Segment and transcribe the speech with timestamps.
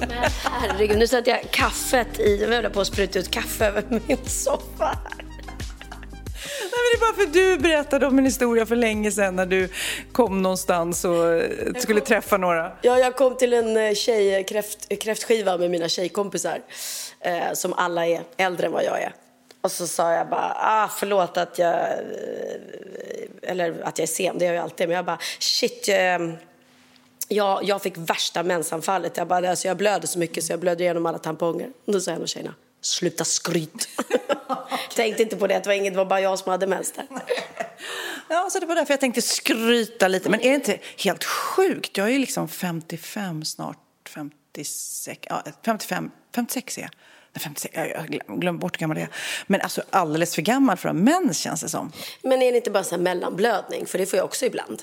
[0.00, 0.08] Men
[0.44, 2.36] herregud, nu sätter jag kaffet i...
[2.42, 4.98] Jag höll på att spruta ut kaffe över min soffa.
[6.60, 9.36] Nej, men det är bara för att du berättade om en historia för länge sedan
[9.36, 9.68] när du
[10.12, 12.72] kom någonstans och eh, skulle träffa några.
[12.82, 16.60] Ja, jag kom till en eh, tjej, kräft, kräftskiva med mina tjejkompisar
[17.20, 19.14] eh, som alla är äldre än vad jag är.
[19.60, 21.90] Och så sa jag bara, ah, förlåt att jag, eh,
[23.42, 26.36] eller att jag är sen, det är jag ju alltid, men jag bara, shit, jag,
[27.32, 29.16] jag, jag fick värsta mensanfallet.
[29.16, 31.70] Jag, bara, alltså jag blöder så mycket så jag blöder igenom alla tamponger.
[31.86, 33.88] Då sa en av tjejerna, sluta skryt.
[34.96, 37.06] Tänkte inte på det, det var, inget, det var bara jag som hade mens där.
[38.28, 40.30] Ja, så det var därför jag tänkte skryta lite.
[40.30, 41.96] Men är det inte helt sjukt?
[41.96, 43.78] Jag är ju liksom 55 snart,
[44.08, 46.90] 56, ja, 55, 56 är jag.
[47.32, 49.14] Nej, 56, jag glömmer bort hur gammal jag är.
[49.46, 51.92] Men alltså alldeles för gammal för att ha mens känns det som.
[52.22, 53.86] Men är det inte bara så mellanblödning?
[53.86, 54.82] För det får jag också ibland.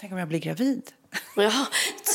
[0.00, 0.82] Tänk om jag blir gravid?
[1.36, 1.66] Ja,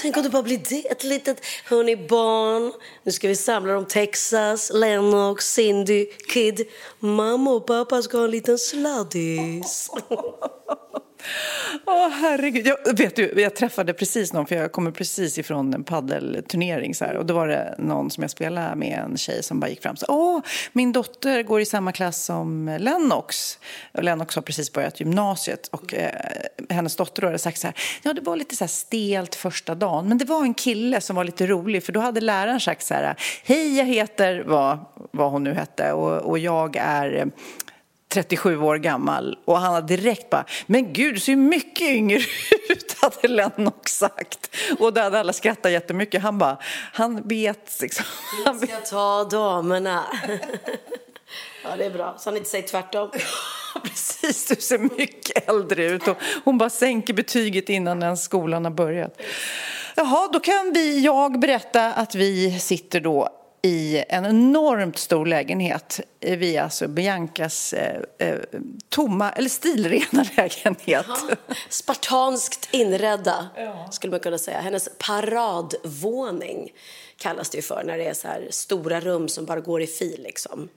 [0.01, 0.91] tänk om det bara blir det.
[0.91, 3.85] Ett litet, hörni barn, nu ska vi samla dem.
[3.85, 6.67] Texas, Lennox, Cindy, Kid.
[6.99, 9.91] Mamma och pappa ska ha en liten sladdis.
[11.85, 12.67] Åh, herregud.
[12.67, 17.05] Jag, vet du, jag träffade precis någon, för jag kommer precis ifrån en paddelturnering så
[17.05, 19.81] här, och då var det någon som jag spelade med, en tjej som bara gick
[19.81, 20.41] fram och sa Åh,
[20.71, 23.59] min dotter går i samma klass som Lennox.
[23.91, 26.11] Och Lennox har precis börjat gymnasiet och eh,
[26.69, 29.75] hennes dotter då hade sagt så här, ja det var lite så här stelt första
[29.75, 32.85] dagen, men det var en kille som var lite rolig, för då hade läraren sagt
[32.85, 34.79] så här, hej jag heter, vad,
[35.11, 37.31] vad hon nu hette, och, och jag är
[38.09, 42.17] 37 år gammal och han har direkt bara, men gud du ser ju mycket yngre
[42.69, 44.55] ut, hade Lennox sagt.
[44.79, 46.21] Och då hade alla skrattat jättemycket.
[46.21, 46.57] Han bara,
[46.93, 48.05] han vet liksom.
[48.45, 50.03] Han ska ta damerna.
[51.63, 52.15] Ja, det är bra.
[52.17, 53.11] Så han inte säger tvärtom.
[53.83, 56.07] Precis, du ser mycket äldre ut.
[56.07, 59.21] Och hon bara sänker betyget innan ens skolan har börjat.
[59.95, 63.29] Jaha, då kan vi, jag berätta att vi sitter då
[63.61, 68.39] i en enormt stor lägenhet vid alltså Biancas eh, eh,
[68.89, 71.05] tomma, eller stilrena lägenhet.
[71.29, 71.35] Ja,
[71.69, 73.91] spartanskt inredda, ja.
[73.91, 74.61] skulle man kunna säga.
[74.61, 76.69] Hennes paradvåning
[77.17, 79.87] kallas det ju för när det är så här stora rum som bara går i
[79.87, 80.69] fil liksom.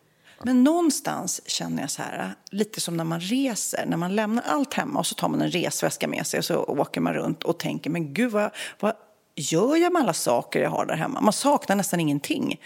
[0.43, 4.75] Men någonstans känner jag så här, lite som när man reser, när man lämnar allt
[4.75, 7.59] hemma och så tar man en resväska med sig och så åker man runt och
[7.59, 8.95] tänker, men gud vad, vad
[9.35, 11.21] gör jag med alla saker jag har där hemma?
[11.21, 12.61] Man saknar nästan ingenting.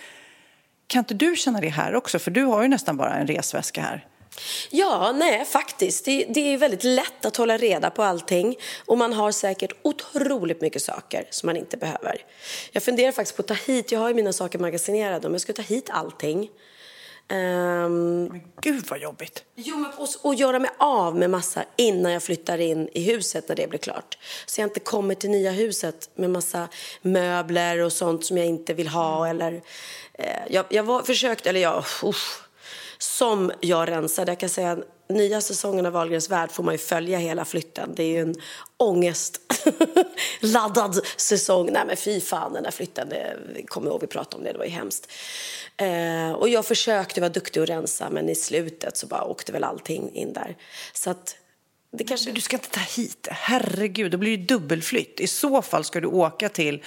[0.86, 2.18] Kan inte du känna det här också?
[2.18, 4.06] För du har ju nästan bara en resväska här.
[4.70, 6.04] Ja, nej faktiskt.
[6.04, 10.60] Det, det, är väldigt lätt att hålla reda på allting och man har säkert otroligt
[10.60, 12.24] mycket saker som man inte behöver.
[12.72, 15.40] Jag funderar faktiskt på att ta hit, jag har ju mina saker magasinerade, om jag
[15.40, 16.48] ska ta hit allting.
[17.28, 19.44] Um, men gud vad jobbigt!
[19.54, 23.48] Jo, men och, och göra mig av med massa innan jag flyttar in i huset
[23.48, 24.18] när det blir klart.
[24.46, 26.68] Så jag inte kommer till nya huset med massa
[27.02, 29.62] möbler och sånt som jag inte vill ha eller
[30.12, 32.42] eh, jag, jag var, försökt, eller jag, usch,
[32.98, 34.30] som jag rensade.
[34.30, 34.78] Jag kan säga
[35.08, 37.94] nya säsongen av Wahlgrens värld får man ju följa hela flytten.
[37.94, 38.34] Det är ju en
[38.76, 41.68] ångestladdad säsong.
[41.72, 43.36] Nej men fy fan den där flytten, det
[43.66, 45.12] kommer ihåg vi pratade om det, det var ju hemskt.
[45.76, 49.64] Eh, och jag försökte vara duktig och rensa men i slutet så bara åkte väl
[49.64, 50.56] allting in där.
[50.92, 51.36] Så att
[51.90, 52.32] det kanske...
[52.32, 55.20] Du ska inte ta hit det, herregud, då blir det dubbelflytt.
[55.20, 56.82] I så fall ska du åka till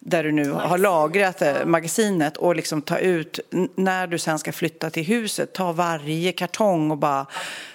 [0.00, 3.40] där du nu har lagrat eh, magasinet och liksom ta ut,
[3.74, 7.26] när du sen ska flytta till huset, ta varje kartong och bara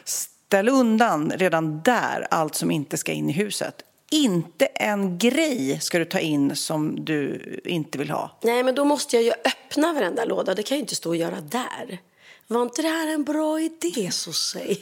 [0.03, 3.83] ställ undan redan där allt som inte ska in i huset.
[4.12, 8.39] Inte en grej ska du ta in som du inte vill ha.
[8.41, 10.56] Nej, men då måste jag ju öppna varenda låda.
[10.56, 12.00] Det kan jag ju inte stå och göra där.
[12.47, 14.79] Var inte det här en bra idé, så säg?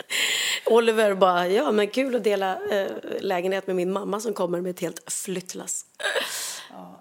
[0.66, 2.86] Oliver bara, ja men kul att dela eh,
[3.20, 5.84] lägenhet med min mamma som kommer med ett helt flyttlass.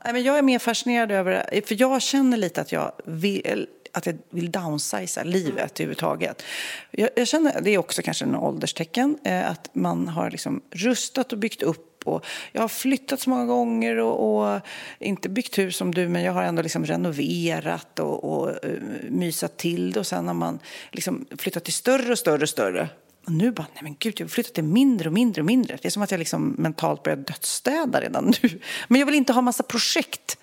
[0.04, 4.06] Nej, men jag är mer fascinerad över för jag känner lite att jag vill, att
[4.06, 6.44] jag vill downsiza livet överhuvudtaget.
[6.92, 11.34] Jag, jag känner, det är också kanske en ålderstecken, eh, att man har liksom rustat
[11.34, 14.62] och byggt upp och jag har flyttat så många gånger och, och
[15.00, 19.58] inte byggt hus som du, men jag har ändå liksom renoverat och, och uh, mysat
[19.58, 20.00] till det.
[20.00, 20.60] Och sen har man
[20.92, 22.90] liksom flyttat till större och större och större.
[23.26, 25.78] Och nu bara, nej men gud, jag vill flytta till mindre och mindre och mindre.
[25.82, 28.60] Det är som att jag liksom mentalt börjar dödsstäda redan nu.
[28.88, 30.38] Men jag vill inte ha massa projekt.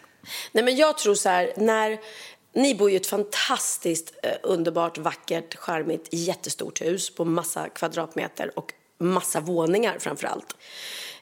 [0.53, 1.99] Nej, men jag tror så här, när...
[2.53, 8.59] Ni bor ju i ett fantastiskt, eh, underbart, vackert, charmigt, jättestort hus på massa kvadratmeter
[8.59, 10.57] och massa våningar framför allt.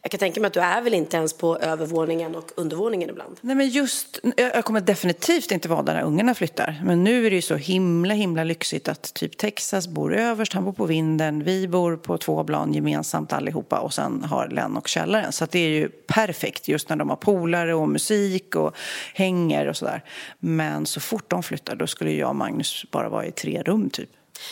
[0.02, 3.36] Jag kan tänka mig att du är väl inte ens på övervåningen och undervåningen ibland?
[3.40, 6.82] Nej, men just, jag kommer definitivt inte vara där när ungarna flyttar.
[6.84, 10.64] Men nu är det ju så himla, himla lyxigt att typ Texas bor överst, han
[10.64, 14.88] bor på vinden, vi bor på två plan gemensamt allihopa och sen har Len och
[14.88, 15.32] källaren.
[15.32, 18.76] Så det är ju perfekt just när de har polare och musik och
[19.14, 20.04] hänger och sådär.
[20.38, 23.90] Men så fort de flyttar då skulle jag och Magnus bara vara i tre rum
[23.90, 24.10] typ.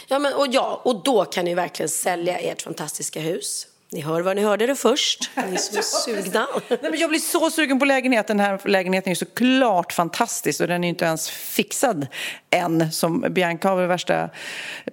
[0.09, 3.67] Ja, men, och, ja, och då kan ni verkligen sälja ert fantastiska hus.
[3.95, 5.31] Ni hör var ni hörde det först.
[5.51, 5.83] Ni som är
[6.23, 6.47] sugna.
[6.69, 8.37] Nej, men jag blir så sugen på lägenheten.
[8.37, 12.07] Den här lägenheten är såklart fantastisk och den är inte ens fixad
[12.51, 12.93] än.
[12.93, 14.31] Som Bianca har väl värsta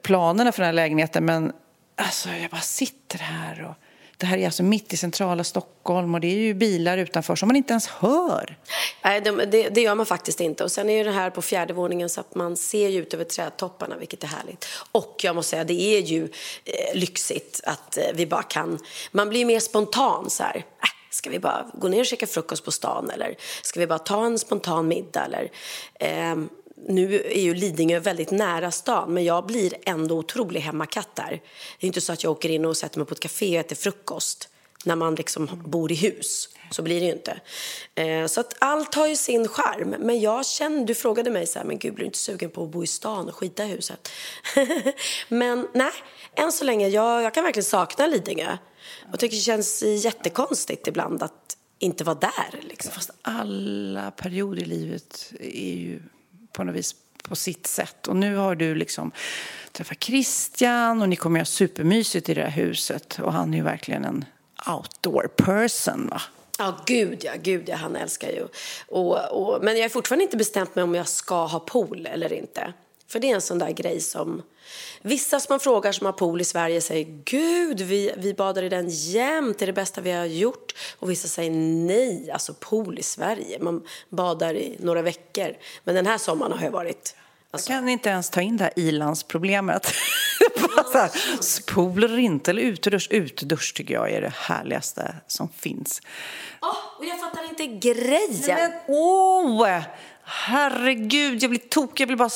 [0.01, 1.25] planerna för den här lägenheten.
[1.25, 1.53] Men
[1.95, 3.75] alltså, jag bara sitter här och
[4.21, 7.47] det här är alltså mitt i centrala Stockholm och det är ju bilar utanför som
[7.47, 8.57] man inte ens hör.
[9.03, 10.63] Nej, det, det, gör man faktiskt inte.
[10.63, 13.23] Och sen är det här på fjärde våningen så att man ser ju ut över
[13.23, 14.65] trädtopparna, vilket är härligt.
[14.91, 18.79] Och jag måste säga, det är ju eh, lyxigt att eh, vi bara kan...
[19.11, 20.55] Man blir mer spontan så här.
[20.55, 23.99] Äh, ska vi bara gå ner och käka frukost på stan eller ska vi bara
[23.99, 25.51] ta en spontan middag eller...
[25.99, 26.35] Eh,
[26.87, 31.41] nu är ju Lidingö väldigt nära stan, men jag blir ändå otrolig hemmakatt där.
[31.79, 33.65] Det är inte så att jag åker in och sätter mig på ett café och
[33.65, 34.49] äter frukost
[34.85, 36.49] när man liksom bor i hus.
[36.71, 37.39] Så blir det ju inte.
[37.95, 39.95] Eh, så att allt har ju sin charm.
[39.99, 42.63] Men jag känner, du frågade mig så här, men gud blir du inte sugen på
[42.63, 44.09] att bo i stan och skita i huset?
[45.27, 45.91] men nej,
[46.35, 48.57] än så länge, jag, jag kan verkligen sakna Lidingö.
[49.13, 52.59] Och tycker det känns jättekonstigt ibland att inte vara där.
[52.61, 52.91] Liksom.
[52.91, 56.01] Fast alla perioder i livet är ju
[56.53, 58.07] på något vis på sitt sätt.
[58.07, 59.11] Och nu har du liksom
[59.71, 63.19] träffat Christian och ni kommer att ha supermysigt i det här huset.
[63.19, 64.25] Och han är ju verkligen en
[64.67, 66.21] outdoor person va?
[66.57, 68.47] Ja, gud ja, gud ja, han älskar ju.
[68.87, 72.33] Och, och, men jag är fortfarande inte bestämt mig om jag ska ha pool eller
[72.33, 72.73] inte.
[73.07, 74.41] För det är en sån där grej som...
[75.01, 78.69] Vissa som man frågar som har pool i Sverige säger Gud, vi, vi badar i
[78.69, 80.73] den jämt, det är det bästa vi har gjort.
[80.99, 81.51] Och vissa säger
[81.85, 85.55] nej, alltså pool i Sverige, man badar i några veckor.
[85.83, 87.15] Men den här sommaren har jag varit...
[87.53, 87.71] Alltså.
[87.71, 89.93] Jag kan inte ens ta in det här ilandsproblemet.
[91.77, 93.07] Eller inte, eller utedusch.
[93.11, 96.01] Utedusch tycker jag är det härligaste som finns.
[96.61, 98.29] Oh, och jag fattar inte grejen.
[98.47, 99.81] Men, åh!
[100.33, 102.03] Herregud, jag blir tokig.
[102.03, 102.29] Jag vill bara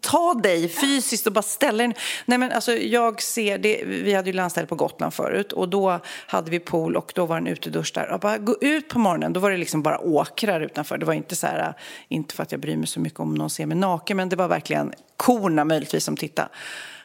[0.00, 1.96] ta dig fysiskt och bara ställa dig.
[2.26, 3.82] Nej, men alltså, jag ser det.
[3.84, 7.40] Vi hade ju landställe på Gotland förut och då hade vi pool och då var
[7.40, 8.12] det en utedusch där.
[8.12, 10.98] Och bara gå ut på morgonen, då var det liksom bara åkrar utanför.
[10.98, 11.74] Det var inte så här,
[12.08, 14.36] inte för att jag bryr mig så mycket om någon ser mig naken, men det
[14.36, 16.48] var verkligen korna möjligtvis som tittade.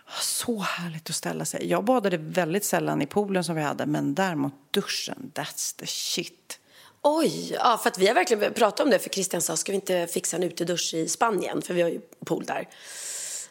[0.05, 1.69] Ah, så härligt att ställa sig.
[1.69, 6.59] Jag badade väldigt sällan i poolen som vi hade, men däremot duschen, that's the shit.
[7.05, 9.75] Oj, ja, för att vi har verkligen pratat om det för Christian sa, ska vi
[9.75, 11.61] inte fixa en utedusch i Spanien?
[11.61, 12.67] För vi har ju pool där.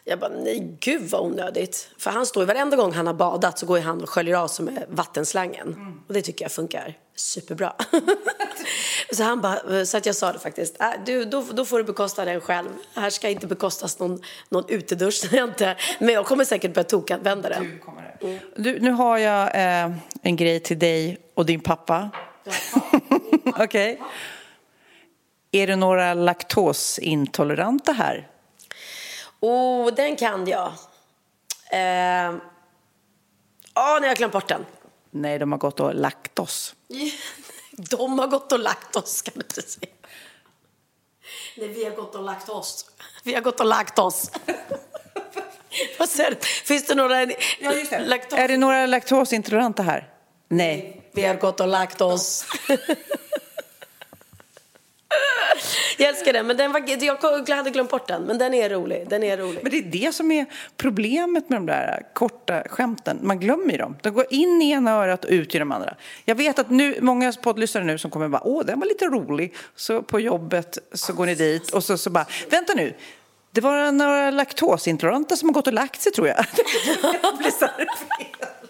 [0.03, 1.89] Jag bara, nej gud vad onödigt.
[1.97, 4.47] För han står ju varenda gång han har badat så går han och sköljer av
[4.47, 5.73] sig med vattenslangen.
[5.73, 6.01] Mm.
[6.07, 7.73] Och det tycker jag funkar superbra.
[9.13, 11.83] så han bara, så att jag sa det faktiskt, äh, du, då, då får du
[11.83, 12.69] bekosta den själv.
[12.93, 15.23] Här ska inte bekostas någon, någon utedusch.
[15.99, 17.63] Men jag kommer säkert börja tokanvända den.
[17.63, 18.27] Du kommer det.
[18.27, 18.39] Mm.
[18.55, 19.91] Du, nu har jag eh,
[20.21, 22.09] en grej till dig och din pappa.
[23.45, 23.93] Okej.
[23.93, 23.97] Okay.
[25.51, 28.29] Är det några laktosintoleranta här?
[29.39, 30.67] Oh, den kan jag.
[31.71, 32.29] Eh...
[33.75, 34.65] Oh, nu har jag glömt bort den.
[35.11, 36.75] Nej, de har gått och lagt oss.
[37.71, 39.87] de har gått och lagt oss, kan du inte säga.
[41.57, 42.85] Nej, vi har gått och lagt oss.
[43.23, 44.31] Vi har gått och lagt oss.
[45.99, 46.37] Vad säger du?
[46.41, 47.21] Finns det några...
[47.23, 47.99] Ja, just det.
[47.99, 48.39] Laktos...
[48.39, 50.09] Är det några laktosintoleranta här?
[50.47, 51.02] Nej.
[51.13, 52.45] Vi har gått och lagt oss.
[55.97, 56.83] Jag älskar den, men den var,
[57.47, 58.23] jag hade glömt bort den.
[58.23, 59.05] Men den är rolig.
[59.09, 59.59] Den är rolig.
[59.63, 60.45] Men det är det som är
[60.77, 63.19] problemet med de där korta skämten.
[63.21, 63.97] Man glömmer ju dem.
[64.01, 65.95] De går in i ena örat och ut i de andra.
[66.25, 69.55] Jag vet att nu, många poddlyssnare nu som kommer bara, åh, den var lite rolig.
[69.75, 72.93] Så på jobbet så går ni dit och så, så bara, vänta nu.
[73.51, 76.45] Det var några laktosintoleranta som har gått och lagt sig tror jag.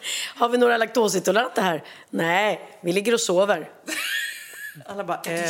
[0.36, 1.84] har vi några laktosintoleranta här?
[2.10, 3.70] Nej, vi ligger och sover.
[4.86, 5.46] Alla bara, eh.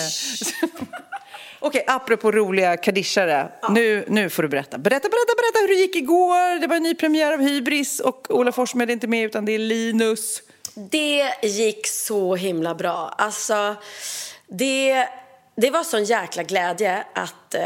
[1.65, 3.51] Okej, apropå roliga kadishare.
[3.62, 3.69] Ja.
[3.69, 4.77] Nu, nu får du berätta.
[4.77, 6.60] Berätta, berätta, berätta hur det gick igår.
[6.60, 9.51] Det var en ny premiär av Hybris och Ola Forssmed är inte med utan det
[9.51, 10.41] är Linus.
[10.75, 13.15] Det gick så himla bra.
[13.17, 13.75] Alltså,
[14.48, 15.07] det,
[15.55, 17.53] det var sån jäkla glädje att...
[17.53, 17.62] Eh,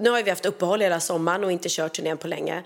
[0.00, 2.62] nu har vi haft uppehåll hela sommaren och inte kört turnén på länge.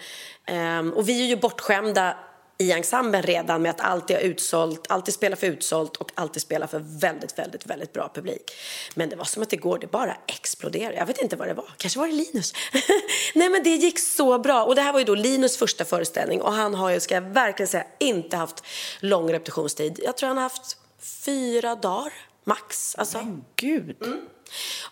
[0.46, 2.16] Eh, och vi är ju bortskämda
[2.58, 6.66] i ensemblen redan med att alltid ha utsålt, alltid spela för utsålt och alltid spela
[6.66, 8.52] för väldigt, väldigt, väldigt bra publik.
[8.94, 10.96] Men det var som att igår, det bara exploderade.
[10.96, 11.72] Jag vet inte vad det var.
[11.76, 12.52] Kanske var det Linus.
[13.34, 14.64] Nej, men det gick så bra.
[14.64, 17.22] Och det här var ju då Linus första föreställning och han har ju, ska jag
[17.22, 18.64] verkligen säga, inte haft
[19.00, 20.00] lång repetitionstid.
[20.04, 20.76] Jag tror han har haft
[21.24, 22.12] fyra dagar
[22.44, 22.94] max.
[22.94, 23.18] Alltså.
[23.18, 23.96] Men gud!
[24.02, 24.20] Mm.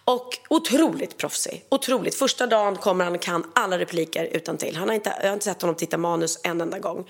[0.04, 1.64] Och otroligt proffsig.
[1.68, 2.14] Otroligt.
[2.14, 4.76] Första dagen kommer han och kan alla repliker utan till.
[4.76, 7.08] Han har inte, jag har inte sett honom titta manus en enda gång.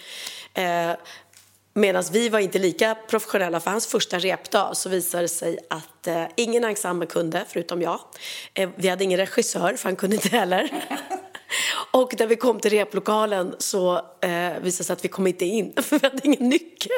[0.55, 0.93] Eh,
[1.77, 6.07] Medan vi var inte lika professionella för hans första repdag så visade det sig att
[6.07, 8.01] eh, ingen ensemble kunde, förutom jag.
[8.55, 10.71] Eh, vi hade ingen regissör, för han kunde inte heller.
[11.91, 15.45] Och när vi kom till replokalen så eh, visade det sig att vi kom inte
[15.45, 16.91] in, för vi hade ingen nyckel.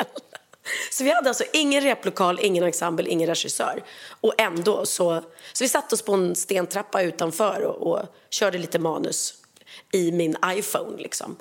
[0.91, 3.83] Så vi hade alltså ingen replokal, ingen ensemble, ingen regissör.
[4.21, 5.23] Och ändå så...
[5.53, 9.35] Så vi satte oss på en stentrappa utanför och, och körde lite manus
[9.93, 11.37] i min iPhone liksom.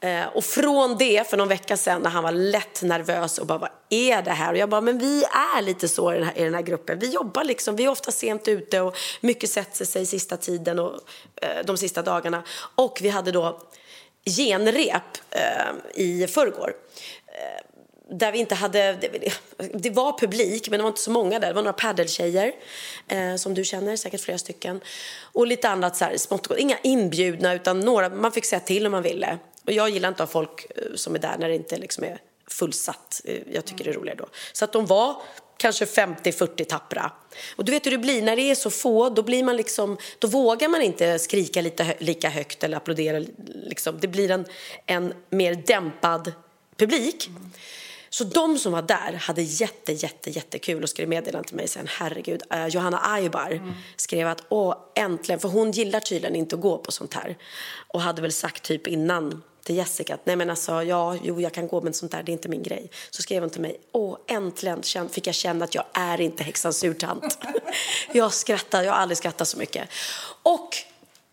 [0.00, 3.58] Eh, och från det, för någon vecka sedan, när han var lätt nervös och bara
[3.58, 4.52] vad är det här?
[4.52, 6.98] Och jag bara, men vi är lite så i den här, i den här gruppen.
[6.98, 11.00] Vi jobbar liksom, vi är ofta sent ute och mycket sätter sig sista tiden och
[11.42, 12.42] eh, de sista dagarna.
[12.74, 13.60] Och vi hade då
[14.24, 16.74] genrep eh, i förrgår.
[17.26, 17.77] Eh,
[18.10, 19.32] där vi inte hade, det,
[19.74, 21.48] det, var publik men det var inte så många där.
[21.48, 22.52] Det var några paddeltjejer
[23.08, 24.80] eh, som du känner, säkert flera stycken.
[25.32, 28.92] Och lite annat så här smått, inga inbjudna utan några, man fick säga till om
[28.92, 29.38] man ville.
[29.66, 32.04] Och jag gillar inte att ha folk eh, som är där när det inte liksom
[32.04, 32.18] är
[32.50, 33.20] fullsatt.
[33.24, 34.28] Eh, jag tycker det är roligare då.
[34.52, 35.22] Så att de var
[35.56, 37.12] kanske 50-40 tappra.
[37.56, 39.98] Och du vet hur det blir, när det är så få då, blir man liksom,
[40.18, 43.24] då vågar man inte skrika lite, lika högt eller applådera.
[43.54, 43.98] Liksom.
[44.00, 44.46] Det blir en,
[44.86, 46.32] en mer dämpad
[46.76, 47.28] publik.
[47.28, 47.50] Mm.
[48.10, 51.86] Så de som var där hade jätte, jätte, jättekul och skrev meddelande till mig sen.
[51.88, 53.72] Herregud, uh, Johanna Aibar mm.
[53.96, 57.36] skrev att åh, äntligen, för hon gillar tydligen inte att gå på sånt här.
[57.88, 61.52] Och hade väl sagt typ innan till Jessica att nej men alltså, ja, jo, jag
[61.52, 62.90] kan gå men sånt där, det är inte min grej.
[63.10, 66.78] Så skrev hon till mig, åh, äntligen fick jag känna att jag är inte häxans
[66.78, 67.38] surtant.
[68.12, 69.88] jag skrattar, jag har aldrig skrattat så mycket.
[70.42, 70.76] Och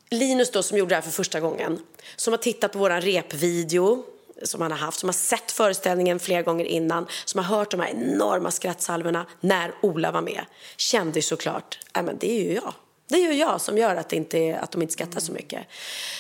[0.10, 1.80] Linus då som gjorde det här för första gången,
[2.16, 4.04] som har tittat på våran repvideo
[4.44, 7.80] som han har haft, som har sett föreställningen flera gånger innan, som har hört de
[7.80, 10.46] här enorma skrattsalvorna när Ola var med,
[10.78, 12.74] kände såklart, äh, men det är ju jag.
[13.08, 15.68] Det är ju jag som gör att, inte, att de inte skrattar så mycket.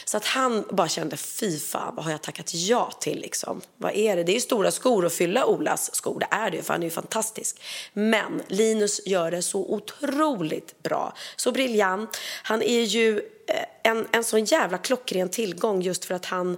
[0.06, 3.62] Så att han bara kände, fy fan, vad har jag tackat ja till liksom?
[3.78, 4.24] Vad är det?
[4.24, 6.82] Det är ju stora skor att fylla Olas skor, det är det ju, för han
[6.82, 7.62] är ju fantastisk.
[7.94, 12.18] Men Linus gör det så otroligt bra, så briljant.
[12.44, 13.18] Han är ju
[13.48, 16.58] eh, en, en sån jävla klockren tillgång just för att han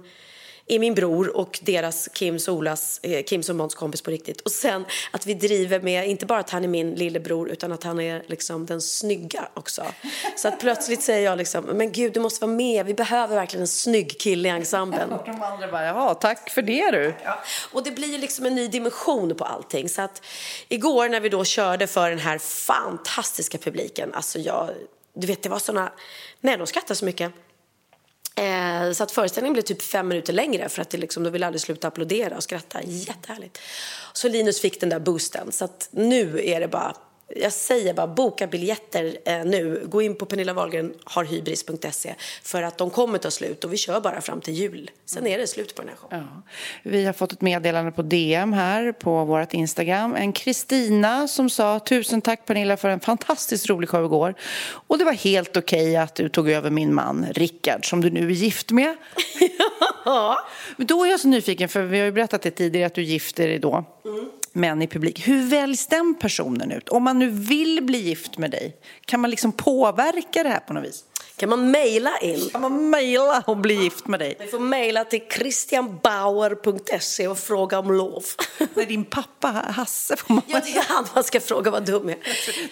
[0.68, 4.40] är min bror och deras Kims och Olas, eh, Kims och Måns kompis på riktigt.
[4.40, 7.84] Och sen att vi driver med, inte bara att han är min lillebror utan att
[7.84, 9.84] han är liksom den snygga också.
[10.36, 13.62] Så att plötsligt säger jag liksom, men gud du måste vara med, vi behöver verkligen
[13.62, 15.12] en snygg kille i ensemblen.
[15.12, 17.14] Och de andra bara, jaha, tack för det du.
[17.24, 17.42] Ja.
[17.72, 19.88] Och det blir liksom en ny dimension på allting.
[19.88, 20.22] Så att
[20.68, 24.70] igår när vi då körde för den här fantastiska publiken, alltså jag,
[25.14, 25.92] du vet det var såna,
[26.40, 27.32] nej de skrattade så mycket.
[28.34, 31.46] Eh, så att föreställningen blev typ fem minuter längre för att det liksom, de ville
[31.46, 32.82] aldrig sluta applådera och skratta.
[32.82, 33.58] Jättehärligt.
[34.12, 35.52] Så Linus fick den där boosten.
[35.52, 36.94] Så att nu är det bara
[37.36, 39.86] jag säger bara boka biljetter eh, nu.
[39.90, 43.76] Gå in på Pernilla Wahlgren har hybris.se för att de kommer ta slut och vi
[43.76, 44.90] kör bara fram till jul.
[45.04, 46.28] Sen är det slut på den här showen.
[46.34, 46.42] Ja.
[46.82, 50.14] Vi har fått ett meddelande på DM här på vårt Instagram.
[50.14, 54.34] En Kristina som sa tusen tack Pernilla för en fantastiskt rolig show igår.
[54.70, 58.10] Och det var helt okej okay att du tog över min man Rickard som du
[58.10, 58.96] nu är gift med.
[60.04, 60.38] ja.
[60.76, 63.02] Men då är jag så nyfiken för vi har ju berättat det tidigare att du
[63.02, 63.84] gifter dig då.
[64.04, 65.28] Mm män i publik.
[65.28, 66.88] Hur väljs den personen ut?
[66.88, 70.72] Om man nu vill bli gift med dig, kan man liksom påverka det här på
[70.72, 71.04] något vis?
[71.38, 72.48] Kan man mejla in.
[72.52, 74.36] Kan man mejla och bli gift med dig?
[74.40, 78.24] Du får mejla till christianbauer.se och fråga om lov.
[78.74, 80.42] Nej, din pappa Hasse får man...
[80.46, 82.16] Ja, det är han man ska fråga vad dum är.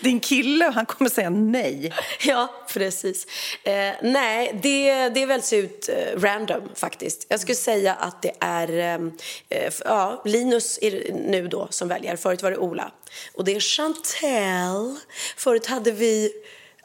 [0.00, 1.92] Din kille, han kommer säga nej.
[2.20, 3.26] Ja, precis.
[3.62, 7.26] Eh, nej, det, det väljs ut eh, random faktiskt.
[7.28, 9.10] Jag skulle säga att det är eh,
[9.50, 12.16] f- ja, Linus är nu då som väljer.
[12.16, 12.90] Förut var det Ola.
[13.34, 14.96] Och det är Chantel.
[15.36, 16.32] Förut hade vi...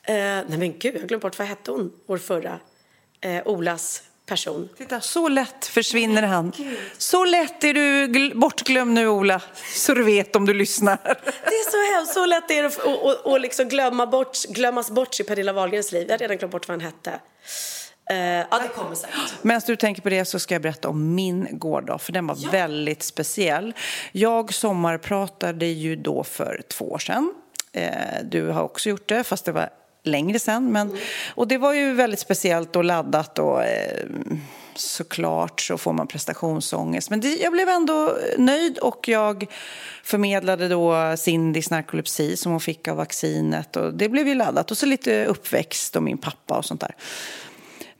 [0.03, 2.59] Eh, nej men gud, jag glömt bort vad hette hon, vår förra
[3.21, 4.69] eh, Olas person.
[4.77, 6.51] Titta, så lätt försvinner han.
[6.97, 9.41] Så lätt är du gl- bortglömd nu, Ola.
[9.75, 10.97] Så du vet om du lyssnar.
[11.03, 14.37] Det är så hemskt, så lätt är det att och, och, och liksom glömma bort,
[14.49, 16.05] glömmas bort i Pernilla Wahlgrens liv.
[16.07, 17.19] Jag har redan glömt bort vad han hette.
[18.09, 18.17] Eh,
[18.51, 19.33] ja, det kommer säkert.
[19.43, 22.51] Medan du tänker på det så ska jag berätta om min gårdag, för den var
[22.51, 23.73] väldigt speciell.
[24.11, 27.33] Jag sommarpratade ju då för två år sedan.
[27.73, 27.91] Eh,
[28.23, 29.69] Du har också gjort det, fast det var
[30.03, 30.71] längre sen.
[30.71, 30.97] Men,
[31.35, 34.05] och det var ju väldigt speciellt och laddat och eh,
[34.75, 37.09] såklart så får man prestationsångest.
[37.09, 39.45] Men det, jag blev ändå nöjd och jag
[40.03, 44.71] förmedlade då Cindys narkolepsi som hon fick av vaccinet och det blev ju laddat.
[44.71, 46.95] Och så lite uppväxt och min pappa och sånt där.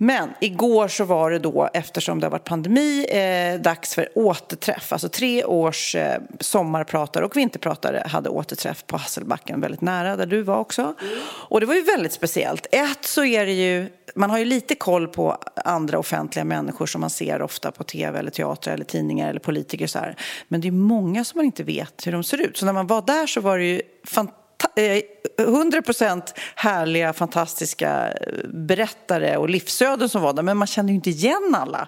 [0.03, 4.93] Men igår så var det då, eftersom det har varit pandemi, eh, dags för återträff.
[4.93, 10.41] Alltså tre års eh, sommarpratare och vinterpratare hade återträff på Hasselbacken, väldigt nära där du
[10.41, 10.93] var också.
[11.23, 12.67] Och det var ju väldigt speciellt.
[12.71, 17.01] Ett så är det ju, man har ju lite koll på andra offentliga människor som
[17.01, 20.15] man ser ofta på tv eller teater eller tidningar eller politiker så här.
[20.47, 22.57] Men det är många som man inte vet hur de ser ut.
[22.57, 24.41] Så när man var där så var det ju fantastiskt
[24.75, 25.01] eh,
[25.43, 28.13] 100 procent härliga, fantastiska
[28.53, 31.87] berättare och livsöden som var där, men man kände ju inte igen alla.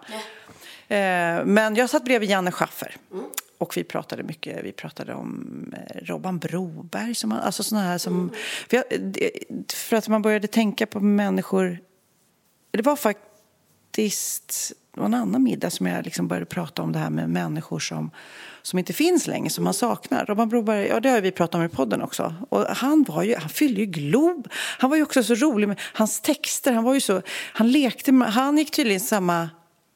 [0.87, 2.95] Eh, Men jag satt bredvid Janne Schaffer.
[3.57, 8.31] Och vi pratade mycket, vi pratade om eh, Robban Broberg, som, alltså såna här som...
[8.69, 11.79] För, jag, det- för att man började tänka på människor...
[12.71, 13.27] Det var faktiskt
[13.95, 17.79] det var en annan middag som jag liksom började prata om det här med människor
[17.79, 18.11] som,
[18.61, 20.25] som inte finns längre, som man saknar.
[20.25, 22.33] Robban Broberg, ja det har vi pratat om i podden också.
[22.49, 24.47] Och han, var ju, han fyllde ju Glob.
[24.53, 26.73] Han var ju också så rolig med hans texter.
[26.73, 27.21] Han var ju så,
[27.53, 29.49] han lekte med, han gick tydligen samma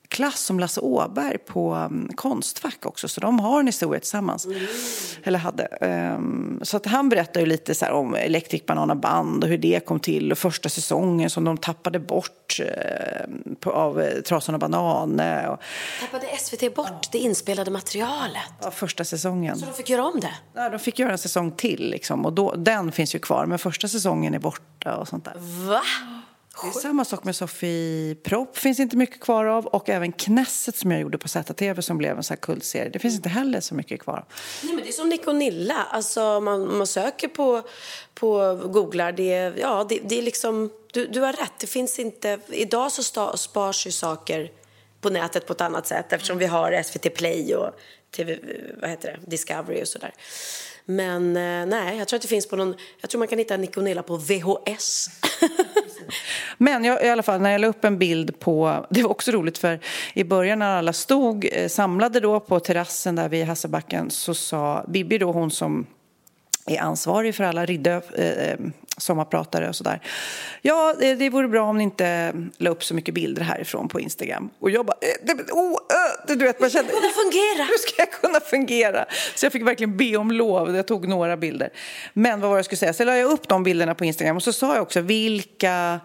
[0.09, 4.47] klass som Lasse Åberg på um, Konstfack också, så de har en historia tillsammans.
[5.23, 5.63] Eller hade.
[5.65, 9.85] Ehm, så att han berättar ju lite så om Electric Banana Band och hur det
[9.85, 13.25] kom till och första säsongen som de tappade bort eh,
[13.59, 15.47] på, av eh, Trasan och Banane.
[15.47, 15.59] Och,
[16.01, 18.41] Tappade SVT bort det inspelade materialet?
[18.61, 19.57] ja, första säsongen.
[19.57, 20.33] Så de fick göra om det?
[20.53, 23.59] Ja, de fick göra en säsong till liksom, och då, den finns ju kvar, men
[23.59, 25.35] första säsongen är borta och sånt där.
[25.67, 25.81] Va?
[26.63, 29.65] Det är samma sak med Sofie Propp, finns inte mycket kvar av.
[29.67, 32.89] Och även Knesset som jag gjorde på ZTV som blev en sån här kultserie.
[32.89, 34.25] Det finns inte heller så mycket kvar.
[34.63, 35.87] Nej, men det är som Nick och Nilla.
[35.91, 37.61] Alltså, man, man söker på,
[38.13, 39.11] på googlar.
[39.11, 41.53] Det, är- ja, det, det är liksom, du, du har rätt.
[41.59, 44.51] Det finns inte, idag så sta, spars ju saker
[45.01, 47.71] på nätet på ett annat sätt eftersom vi har SVT Play och
[48.15, 48.37] TV,
[48.81, 50.13] vad heter det, Discovery och sådär.
[50.85, 53.57] Men eh, nej, jag tror att det finns på någon, jag tror man kan hitta
[53.57, 55.07] Nick och Nilla på VHS.
[56.57, 58.85] Men jag, i alla fall, när jag la upp en bild på...
[58.89, 59.79] Det var också roligt, för
[60.13, 64.85] i början när alla stod eh, samlade då på terrassen där vid Hasselbacken så sa
[64.87, 65.85] Bibi, då, hon som
[66.67, 68.59] är ansvarig för alla Ridö eh,
[68.97, 70.01] sommarpratare och sådär.
[70.61, 73.99] Ja, det, det vore bra om ni inte la upp så mycket bilder härifrån på
[73.99, 74.49] Instagram.
[74.59, 77.67] Och jag bara, eh, det, oh, eh, du vet, man kände, Det fungerar!
[77.67, 79.05] hur ska jag kunna fungera?
[79.35, 80.75] Så jag fick verkligen be om lov.
[80.75, 81.69] Jag tog några bilder.
[82.13, 82.93] Men vad var det jag skulle säga?
[82.93, 85.99] Så la jag upp de bilderna på Instagram och så sa jag också vilka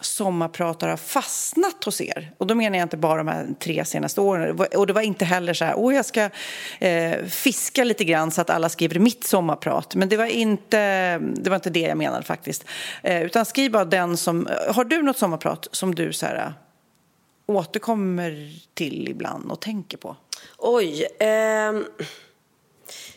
[0.00, 2.32] sommarpratare har fastnat hos er.
[2.38, 4.58] Och då menar jag inte bara de här tre senaste åren.
[4.76, 6.30] Och det var inte heller så här, åh jag ska
[6.78, 9.94] eh, fiska lite grann så att alla skriver mitt sommarprat.
[9.94, 12.64] Men det var inte det, var inte det jag menade faktiskt.
[13.02, 16.52] Eh, utan skriv bara den som, har du något sommarprat som du så här,
[17.46, 20.16] återkommer till ibland och tänker på?
[20.58, 21.06] Oj.
[21.20, 21.84] ehm,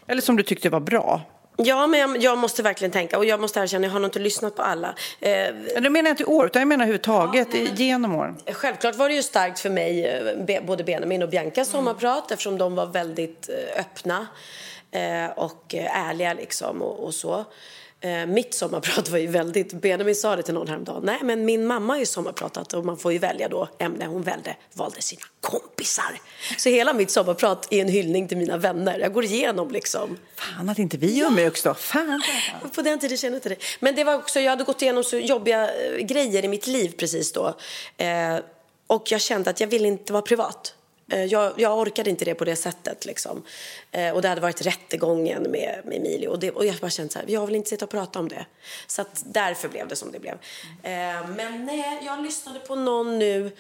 [0.08, 1.22] Eller som du tyckte var bra?
[1.65, 3.17] Ja, men jag, jag måste verkligen tänka.
[3.17, 4.95] Och jag måste erkänna, jag har nog inte lyssnat på alla.
[5.19, 5.32] Eh,
[5.74, 8.38] Men Det menar jag inte i år, utan jag menar överhuvudtaget genom åren.
[8.52, 10.06] Självklart var det ju starkt för mig,
[10.47, 14.28] eh, både Benjamin och Biancas sommarprat eftersom de var väldigt eh, öppna
[14.91, 17.45] eh, och eh, ärliga liksom och, och så.
[18.03, 21.67] Eh, Mitt sommarprat var ju väldigt, Benjamin sa det till någon häromdagen, nej men min
[21.67, 25.21] mamma har ju sommarpratat och man får ju välja då ämne, hon valde, valde sina
[25.41, 26.19] kompisar.
[26.57, 30.69] Så hela mitt sommarprat är en hyllning till mina vänner, jag går igenom liksom Fan
[30.69, 31.73] att inte vi umgicks då.
[31.73, 32.21] Fan.
[32.75, 33.57] på den tiden kände jag inte det.
[33.79, 36.93] Men det var också, jag hade gått igenom så jobbiga eh, grejer i mitt liv
[36.97, 37.55] precis då.
[37.97, 38.37] Eh,
[38.87, 40.75] och jag kände att jag ville inte vara privat.
[41.12, 43.06] Eh, Jag, jag orkade inte det på det sättet.
[43.06, 43.43] Liksom.
[43.91, 46.28] Eh, och det hade varit rättegången med, med Emilio.
[46.28, 48.28] Och, det, och jag bara kände så här, jag vill inte sitta och prata om
[48.28, 48.45] det.
[48.88, 50.34] Så att därför blev det som det blev.
[50.84, 53.52] Eh, men nej, jag lyssnade på någon nu.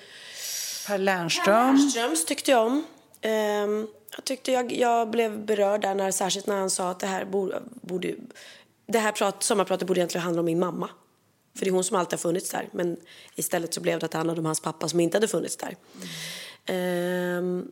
[0.87, 1.77] Per Lernström.
[1.77, 2.83] Ströms tyckte jag om.
[3.21, 7.07] Ehm, jag tyckte jag, jag blev berörd där, när, särskilt när han sa att det
[7.07, 8.15] här borde, borde
[8.85, 10.89] det här prat, sommarpratet borde egentligen handla om min mamma.
[11.57, 12.69] För det är hon som alltid har funnits där.
[12.71, 12.97] Men
[13.35, 15.75] istället så blev det att det handlade om hans pappa som inte hade funnits där.
[16.65, 17.67] Ehm,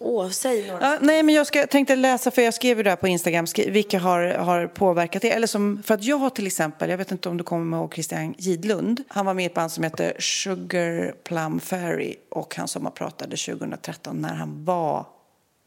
[0.00, 0.80] åh, säg några.
[0.86, 3.70] Ja, nej, men jag ska, tänkte läsa, för jag skrev ju där på Instagram, skri,
[3.70, 5.30] vilka har, har påverkat det.
[5.30, 7.94] Eller som, för att jag har till exempel, jag vet inte om du kommer ihåg
[7.94, 9.02] Christian Gidlund.
[9.08, 14.20] Han var med i ett band som heter Sugar Plum Fairy och han sommarpratade 2013
[14.20, 15.06] när han var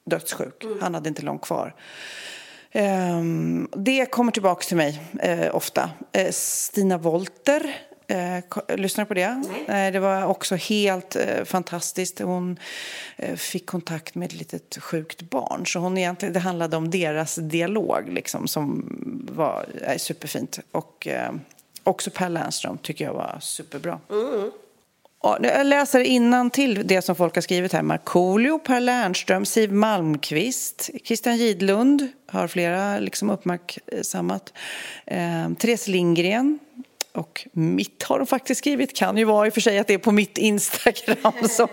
[0.05, 0.63] dödssjuk.
[0.81, 1.75] Han hade inte långt kvar.
[2.71, 5.89] Ehm, det kommer tillbaka till mig eh, ofta.
[6.11, 7.75] Eh, Stina Wolter,
[8.07, 9.43] eh, du på det?
[9.67, 9.91] Nej.
[9.91, 12.19] det var också helt eh, fantastiskt.
[12.19, 12.59] Hon
[13.15, 15.65] eh, fick kontakt med ett litet sjukt barn.
[15.65, 18.89] Så hon egentligen, det handlade om deras dialog liksom, som
[19.31, 20.59] var eh, superfint.
[20.71, 21.31] Och eh,
[21.83, 23.99] också Per Lernström tycker jag var superbra.
[25.23, 27.81] Ja, Jag läser innan till det som folk har skrivit här.
[27.81, 34.53] Markoolio, Per Lernström, Siv Malmqvist, Christian Gidlund har flera liksom uppmärksammat.
[35.05, 36.59] Eh, Therese Lindgren
[37.17, 38.95] och mitt har de faktiskt skrivit.
[38.95, 41.33] Kan ju vara i och för sig att det är på mitt Instagram.
[41.49, 41.67] Så.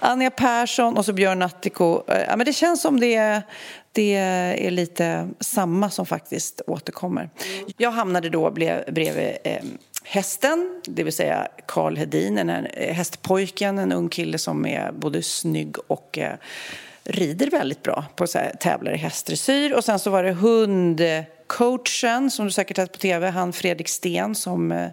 [0.00, 2.02] Anja Persson och så Björn Nattiko.
[2.08, 3.42] Eh, ja, men det känns som det,
[3.92, 7.30] det är lite samma som faktiskt återkommer.
[7.76, 9.62] Jag hamnade då bredvid eh,
[10.04, 15.22] hästen, det vill säga Karl Hedin, en, eh, hästpojken, en ung kille som är både
[15.22, 16.34] snygg och eh,
[17.04, 19.76] rider väldigt bra på så här, tävlar i hästdressyr.
[19.76, 21.00] Och sen så var det hund
[21.58, 24.88] hundcoachen som du säkert sett på tv, han Fredrik Sten som eh,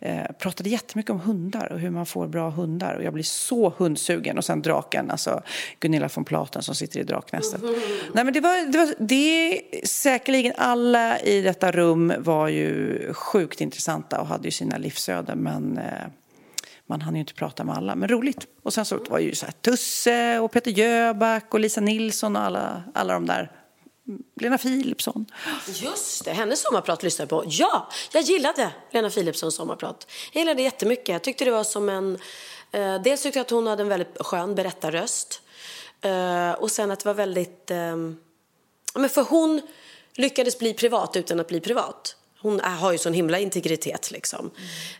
[0.00, 2.94] eh, pratade jättemycket om hundar och hur man får bra hundar.
[2.94, 4.38] Och jag blir så hundsugen.
[4.38, 5.42] Och sen draken, alltså
[5.80, 7.60] Gunilla von Platen som sitter i draknästet.
[8.14, 13.60] Nej, men det var, det var det, säkerligen alla i detta rum var ju sjukt
[13.60, 15.38] intressanta och hade ju sina livsöden.
[15.38, 16.06] Men eh,
[16.86, 18.46] man hann ju inte prata med alla, men roligt.
[18.62, 22.42] Och sen så var ju så här Tusse och Peter Jöback och Lisa Nilsson och
[22.42, 23.50] alla, alla de där.
[24.40, 25.26] Lena Philipsson.
[25.66, 27.48] Just det, hennes sommarprat lyssnade jag på.
[27.50, 30.06] Ja, jag gillade Lena Philipssons sommarprat.
[30.32, 31.08] Jag gillade det jättemycket.
[31.08, 32.18] Jag tyckte det var som en...
[32.72, 35.42] Eh, dels tyckte jag att hon hade en väldigt skön berättarröst.
[36.00, 37.70] Eh, och sen att det var väldigt...
[37.70, 37.96] Eh,
[38.94, 39.60] men för hon
[40.14, 42.16] lyckades bli privat utan att bli privat.
[42.38, 44.50] Hon har ju sån himla integritet liksom.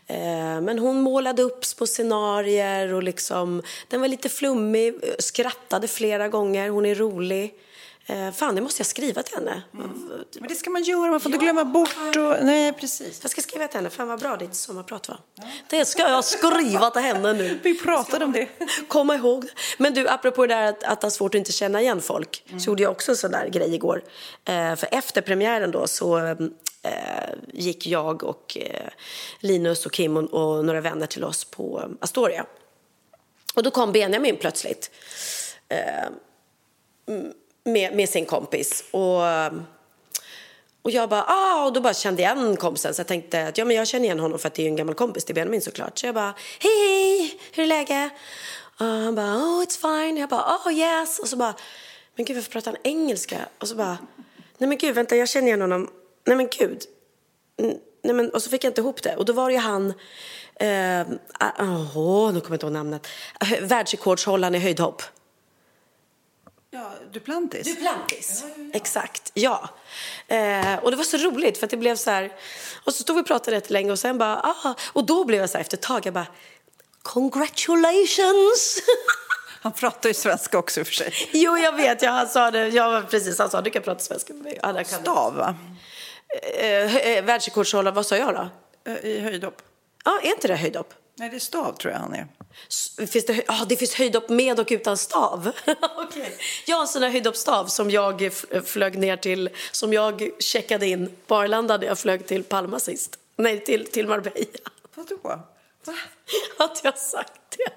[0.07, 3.61] Eh, men hon målade upp på scenarier och liksom...
[3.87, 6.69] Den var lite flummig, skrattade flera gånger.
[6.69, 7.53] Hon är rolig.
[8.09, 9.63] Eh, fan, det måste jag skriva till henne.
[9.71, 11.95] Men det ska man göra, man får inte glömma bort.
[12.15, 13.19] Och, nej, precis.
[13.21, 13.89] Jag ska skriva till henne.
[13.89, 15.19] Fan vad bra ditt sommarprat var.
[15.69, 17.59] Det ska jag skriva till henne nu.
[17.63, 18.47] Vi pratade om det.
[18.87, 19.45] Komma ihåg.
[19.77, 22.43] Men du, apropå det där att, att ha svårt att inte känna igen folk.
[22.59, 24.03] Så gjorde jag också en sån där grej igår.
[24.45, 26.35] Eh, för efter premiären då så eh,
[27.53, 28.89] gick jag och eh,
[29.39, 32.45] Linus och Kim och, och några vänner till oss på Astoria.
[33.55, 34.91] Och då kom Benjamin plötsligt.
[35.69, 36.09] Eh,
[37.67, 38.83] med, med sin kompis.
[38.91, 39.21] Och,
[40.81, 42.93] och jag bara, ah, och då bara kände jag igen kompisen.
[42.93, 44.75] Så jag tänkte att ja, men jag känner igen honom för att det är en
[44.75, 45.99] gammal kompis till Benjamin såklart.
[45.99, 48.11] Så jag bara, hej, hej, hur är läget?
[48.79, 50.17] Och han bara, oh it's fine.
[50.17, 51.19] Jag bara, oh yes.
[51.19, 51.53] Och så bara,
[52.15, 53.37] men gud varför pratar han engelska?
[53.59, 53.97] Och så bara,
[54.57, 55.89] nej men gud vänta jag känner igen honom.
[56.25, 56.83] Nej men gud.
[58.03, 59.15] Nej, men, och så fick jag inte ihop det.
[59.15, 59.93] Och då var det ju han,
[60.55, 61.01] eh,
[61.95, 63.07] oh, nu kommer jag inte ihåg namnet,
[63.41, 65.01] eh, världsrekordshållaren i höjdhopp.
[66.77, 67.67] Ja, Duplantis.
[67.67, 68.43] Duplantis.
[68.73, 69.69] Exakt, ja.
[70.27, 72.33] Eh, och det var så roligt för att det blev så här...
[72.83, 74.39] Och så stod vi och pratade rätt länge och sen bara...
[74.39, 76.27] Ah, och då blev jag så här efter ett tag, jag bara...
[77.01, 78.81] Congratulations!
[79.61, 81.13] Han pratar ju svenska också i och för sig.
[81.31, 82.01] jo, jag vet.
[82.01, 82.67] Ja, han sa det.
[82.67, 83.39] Ja, precis.
[83.39, 84.59] Han sa du kan prata svenska med mig.
[84.61, 85.01] Ja, jag kan.
[85.01, 85.55] Stav, va?
[86.59, 88.49] Eh, eh, Världsrekordshållare, vad sa jag då?
[88.91, 89.61] Eh, I höjdhopp.
[90.05, 90.93] Ja, är inte det höjdhopp?
[91.15, 92.27] Nej, det är stav tror jag han är.
[93.07, 95.51] Finns det, ah, det finns höjdhopp med och utan stav.
[96.07, 96.31] okay.
[96.65, 98.31] Jag har en sån här höjdhoppsstav som jag
[98.65, 103.19] flög ner till, som jag checkade in på Arlanda när jag flög till Palma sist.
[103.35, 104.45] Nej, till, till Marbella.
[104.95, 105.17] Vadå?
[105.23, 105.93] Va?
[106.57, 107.71] Att jag sagt det.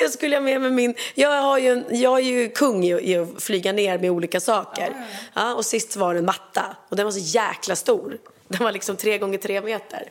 [0.00, 0.94] Jag skulle ha med mig min...
[1.14, 5.06] Jag, har ju jag är ju kung i, att flyga ner med olika saker.
[5.34, 8.18] Ja, och sist var det en matta och den var så jäkla stor.
[8.48, 10.10] Den var liksom tre gånger tre meter.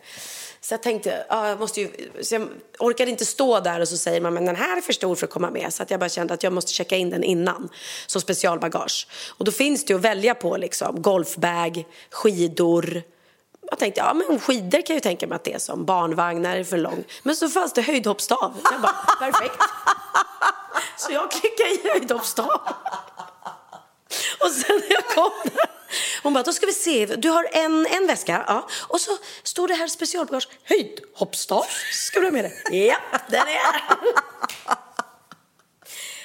[0.68, 2.12] Så jag tänkte, ja, jag måste ju...
[2.22, 2.48] Så jag
[2.80, 5.26] orkade inte stå där och så säger man men den här är för stor för
[5.26, 5.74] att komma med.
[5.74, 7.70] Så att jag bara kände att jag måste checka in den innan.
[8.08, 9.08] Som specialbagage.
[9.38, 11.02] Och då finns det ju att välja på liksom.
[11.02, 13.02] Golfbag, skidor.
[13.70, 15.86] Jag tänkte, ja men skidor kan jag ju tänka mig att det är som.
[15.86, 17.04] Barnvagnar är för lång.
[17.24, 18.54] Men så fanns det höjdhoppsstav.
[18.72, 19.62] Jag bara, perfekt.
[20.98, 22.62] Så jag klickade i höjdhoppsstav.
[24.40, 25.77] Och sen när jag kom där,
[26.28, 28.68] hon bara, då ska vi se, du har en, en väska, ja.
[28.88, 29.12] Och så
[29.44, 32.54] står det här specialbagage, höjdhoppsstav, ska du ha med dig?
[32.88, 33.82] Ja, den är här.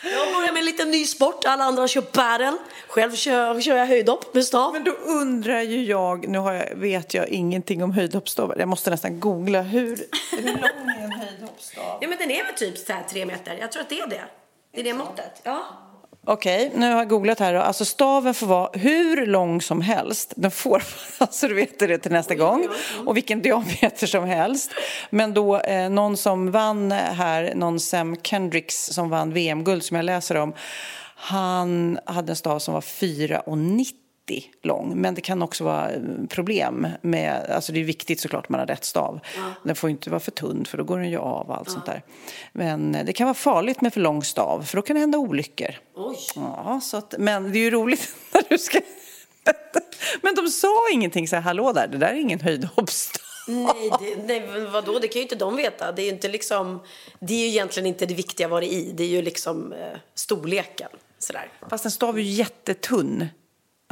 [0.04, 2.54] Jag börjar med en liten ny sport, alla andra kör padel.
[2.88, 4.72] Själv kör, kör jag höjdhopp med stav.
[4.72, 8.56] Men då undrar ju jag, nu jag, vet jag ingenting om höjdhoppsstavar.
[8.58, 9.62] Jag måste nästan googla.
[9.62, 11.98] Hur, hur lång är en höjdhoppsstav?
[12.00, 14.06] Ja men den är väl typ så här tre meter, jag tror att det är
[14.06, 14.24] det.
[14.74, 15.40] Det är det måttet.
[15.42, 15.91] Ja.
[16.26, 17.54] Okej, nu har jag googlat här.
[17.54, 17.60] då.
[17.60, 20.32] Alltså staven får vara hur lång som helst.
[20.36, 20.82] Den får,
[21.18, 22.68] alltså du vet det till nästa gång.
[23.06, 24.70] Och vilken diameter som helst.
[25.10, 30.04] Men då eh, någon som vann här, någon Sam Kendricks som vann VM-guld som jag
[30.04, 30.54] läser om.
[31.16, 34.01] Han hade en stav som var 4,90
[34.62, 35.00] lång.
[35.00, 38.60] Men det kan också vara eh, problem med, alltså det är viktigt såklart att man
[38.60, 39.20] har rätt stav.
[39.62, 41.86] Den får inte vara för tunn för då går den ju av och allt sånt
[41.86, 42.02] där.
[42.52, 45.18] Men eh, det kan vara farligt med för lång stav för då kan det hända
[45.18, 45.70] olyckor.
[45.96, 46.16] Oj.
[46.34, 48.80] Ja, så att, men det är ju roligt när du ska...
[50.22, 53.22] Men de sa ingenting så här, hallå där, det där är ingen höjdhoppsstav.
[53.48, 55.92] Nej, det, nej vadå, det kan ju inte de veta.
[55.92, 56.82] Det är ju inte liksom,
[57.20, 58.92] det är ju egentligen inte det viktiga vad det är i.
[58.92, 60.88] Det är ju liksom eh, storleken.
[61.18, 61.52] Sådär.
[61.70, 63.28] Fast en stav är ju jättetunn.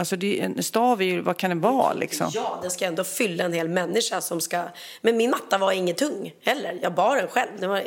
[0.00, 2.30] Alltså det en stav är ju, vad kan det vara liksom?
[2.34, 4.62] Ja, den ska ändå fylla en hel människa som ska...
[5.00, 6.78] Men min matta var ingen tung heller.
[6.82, 7.50] Jag bar den själv.
[7.58, 7.82] Det var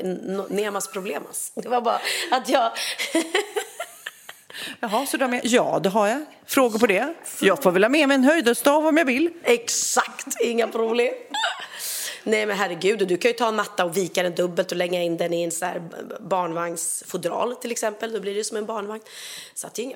[0.53, 1.51] nemas problemas.
[1.55, 1.99] Det var bara
[2.31, 2.71] att jag...
[4.79, 5.41] Jaha, så du har med?
[5.43, 6.25] Ja, det har jag.
[6.45, 7.13] Frågor på det?
[7.41, 9.29] Jag får väl ha med mig en höjdhoppsstav om jag vill.
[9.43, 11.13] Exakt, inga problem.
[12.23, 15.01] Nej men herregud, du kan ju ta en matta och vika den dubbelt och lägga
[15.01, 15.65] in den i en så
[16.19, 18.13] barnvagnsfodral till exempel.
[18.13, 19.03] Då blir det som en barnvagn.
[19.53, 19.95] Så att det är inga...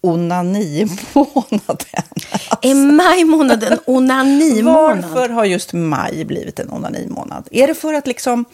[0.00, 2.02] onanimånaden.
[2.62, 5.04] Är maj månad en onanimånad?
[5.12, 7.48] Varför har just maj blivit en onanimånad?
[7.50, 8.44] Är det för att liksom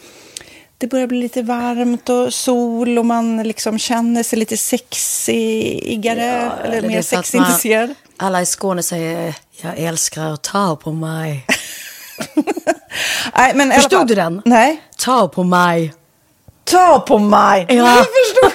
[0.77, 6.77] det börjar bli lite varmt och sol och man liksom känner sig lite sexigare eller,
[6.77, 7.93] eller mer sexintresserad?
[8.17, 11.45] Alla i Skåne säger jag älskar att ta på mig.
[13.37, 14.41] Nej, men Förstod du den?
[14.45, 14.81] Nej.
[14.97, 15.93] Ta på mig.
[16.63, 17.65] Ta på mig!
[17.69, 17.75] Ja.
[17.75, 18.54] Jag förstår.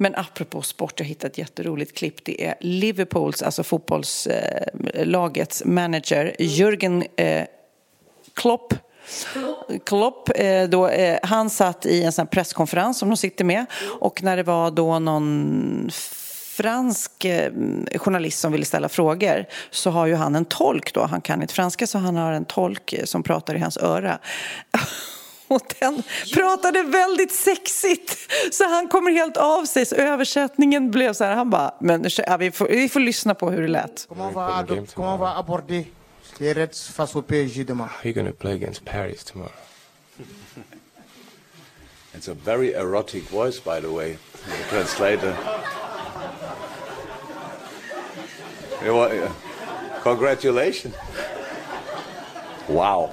[0.00, 2.24] Men apropå sport, jag hittade ett jätteroligt klipp.
[2.24, 7.44] Det är Liverpools, alltså fotbollslagets manager, Jürgen eh,
[8.34, 8.74] Klopp.
[9.84, 13.66] Klopp, eh, då, eh, han satt i en sån presskonferens som de sitter med
[14.00, 15.90] och när det var då någon
[16.56, 17.52] fransk eh,
[17.96, 21.06] journalist som ville ställa frågor så har ju han en tolk då.
[21.06, 24.18] Han kan inte franska så han har en tolk som pratar i hans öra.
[25.48, 26.02] Och den
[26.34, 28.18] pratade väldigt sexigt.
[28.50, 29.86] Så han kommer helt av sig.
[29.86, 31.36] Så översättningen blev så här.
[31.36, 34.08] Han bara, men ja, vi, får, vi får lyssna på hur det lät.
[36.40, 37.88] Reds face au PSG demain?
[37.88, 39.52] How are you going to play against Paris tomorrow?
[42.14, 45.36] It's a very erotic voice, by the way, the translator.
[50.02, 50.94] Congratulations.
[52.68, 53.10] Wow.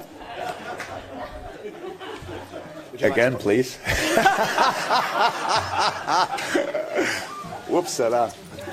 [3.02, 3.76] Again, please.
[7.68, 8.30] Whoops, eh,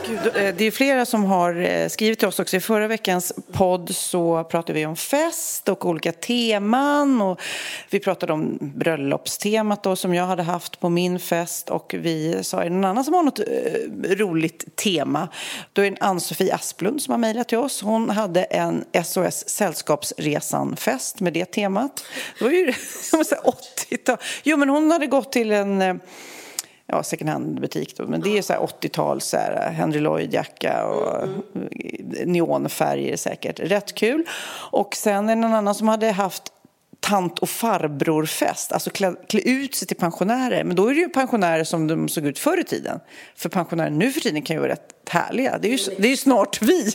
[0.09, 2.57] Eh, det är flera som har eh, skrivit till oss också.
[2.57, 7.21] I förra veckans podd så pratade vi om fest och olika teman.
[7.21, 7.41] Och
[7.89, 11.69] vi pratade om bröllopstemat då, som jag hade haft på min fest.
[11.69, 15.27] Och vi sa, är det någon annan som har något eh, roligt tema?
[15.73, 17.81] Då är det Ann-Sofie Asplund som har mejlat till oss.
[17.81, 22.05] Hon hade en SOS Sällskapsresan-fest med det temat.
[22.39, 22.71] Det var ju
[23.91, 24.17] 80-tal.
[24.43, 25.99] Jo, men hon hade gått till en
[26.93, 27.99] ja, second hand-butik.
[28.07, 32.31] Men det är så 80-tal, så här, Henry Lloyd-jacka och mm.
[32.31, 33.59] neonfärger säkert.
[33.59, 34.23] Rätt kul.
[34.71, 36.43] Och sen är det någon annan som hade haft
[36.99, 40.63] tant och farbrorfest, alltså klä, klä, ut sig till pensionärer.
[40.63, 42.99] Men då är det ju pensionärer som de såg ut förr i tiden.
[43.35, 45.57] För pensionärer nu för tiden kan ju vara rätt härliga.
[45.57, 46.91] Det är ju, det är ju snart vi.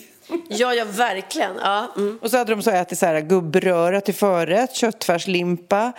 [0.49, 1.57] Ja, ja, verkligen.
[1.57, 1.93] Ja.
[1.97, 2.18] Mm.
[2.22, 5.93] Och så hade de så ätit så här gubbröra till förrätt, köttfärslimpa,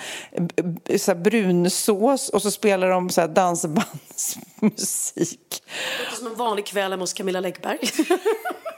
[0.97, 5.63] så brunsås och så spelar de så här dansbandsmusik.
[6.09, 7.79] Det som en vanlig kväll hos Camilla Läckberg.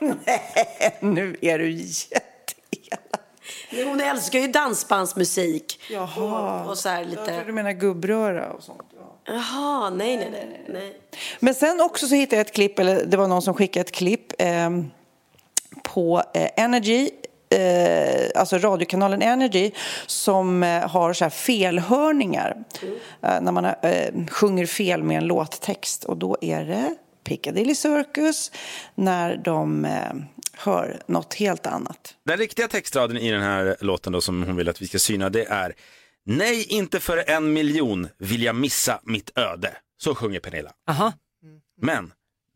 [0.00, 2.30] Nej, nu är du jätteelak.
[3.70, 5.80] Hon älskar ju dansbandsmusik.
[5.90, 7.20] Jaha, och, och så här lite...
[7.20, 8.82] jag tror du menar gubbröra och sånt.
[9.24, 11.00] Jaha, nej, nej, nej, nej.
[11.40, 13.92] Men sen också så hittade jag ett klipp, eller det var någon som skickade ett
[13.92, 14.32] klipp.
[14.38, 14.70] Eh,
[15.94, 17.10] på eh, Energy
[17.52, 19.70] Eh, alltså radiokanalen Energy
[20.06, 22.94] som eh, har så här felhörningar mm.
[23.22, 26.04] eh, när man eh, sjunger fel med en låttext.
[26.04, 28.52] Och då är det Piccadilly Circus
[28.94, 30.12] när de eh,
[30.56, 32.14] hör något helt annat.
[32.24, 35.28] Den riktiga textraden i den här låten då, som hon vill att vi ska syna
[35.28, 35.74] det är
[36.24, 39.76] Nej, inte för en miljon vill jag missa mitt öde.
[40.02, 40.70] Så sjunger Pernilla.
[40.88, 41.12] Aha.
[41.80, 42.12] Men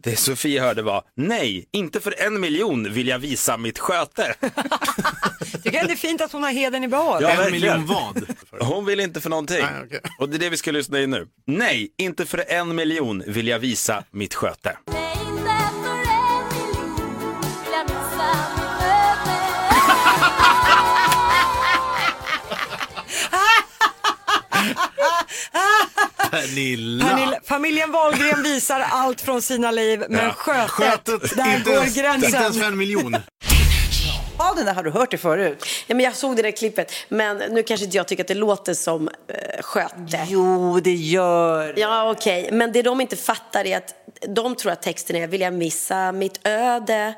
[0.06, 4.34] det Sofie hörde var, nej, inte för en miljon vill jag visa mitt sköte.
[5.62, 7.22] Tycker det är fint att hon har heden i behåll.
[7.22, 8.22] Ja, en miljon vad?
[8.60, 9.62] Hon vill inte för någonting.
[9.62, 10.00] Nej, okay.
[10.18, 11.26] Och det är det vi ska lyssna in nu.
[11.46, 14.76] Nej, inte för en miljon vill jag visa mitt sköte.
[26.30, 27.04] Pernilla.
[27.08, 27.38] Pernilla.
[27.44, 30.30] Familjen Wahlgren visar allt från sina liv, men Ja.
[30.32, 32.24] skötet, Skötet, där inte går ens- gränsen.
[32.24, 33.16] inte ens för en miljon.
[34.38, 35.64] Ja, den där har du hört det förut.
[35.86, 38.34] Ja, men jag såg det där klippet, men nu kanske inte jag tycker att det
[38.34, 39.12] låter som uh,
[39.62, 40.26] sköte.
[40.28, 41.74] Jo, det gör.
[41.76, 42.48] Ja, okej.
[42.52, 43.94] Men det de inte fattar är att
[44.28, 47.14] de tror att texten är vill jag missa mitt öde.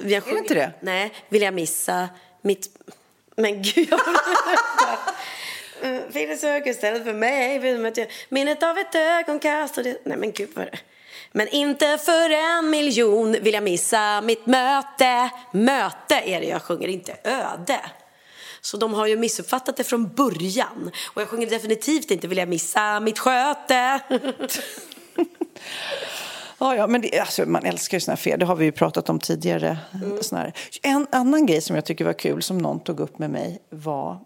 [0.00, 0.72] Vi har sjungit- inte det?
[0.80, 2.08] Nej, vill jag missa
[2.42, 2.66] mitt...
[3.36, 4.00] Men gud, jag
[5.82, 10.00] Mm, Finns söker istället för mig Minnet av ett ögonkast och det...
[10.04, 10.78] Nej men gud vad det?
[11.32, 16.88] Men inte för en miljon vill jag missa mitt möte Möte är det jag sjunger,
[16.88, 17.80] inte öde
[18.60, 20.90] så de har ju missuppfattat det från början.
[21.14, 24.00] Och jag sjunger definitivt inte vill jag missa mitt sköte.
[26.60, 28.38] Ja, ja, men det, alltså, man älskar ju såna här fel.
[28.38, 29.78] Det har vi ju pratat om tidigare.
[30.32, 30.52] Här.
[30.82, 34.20] En annan grej som jag tycker var kul, som någon tog upp med mig, var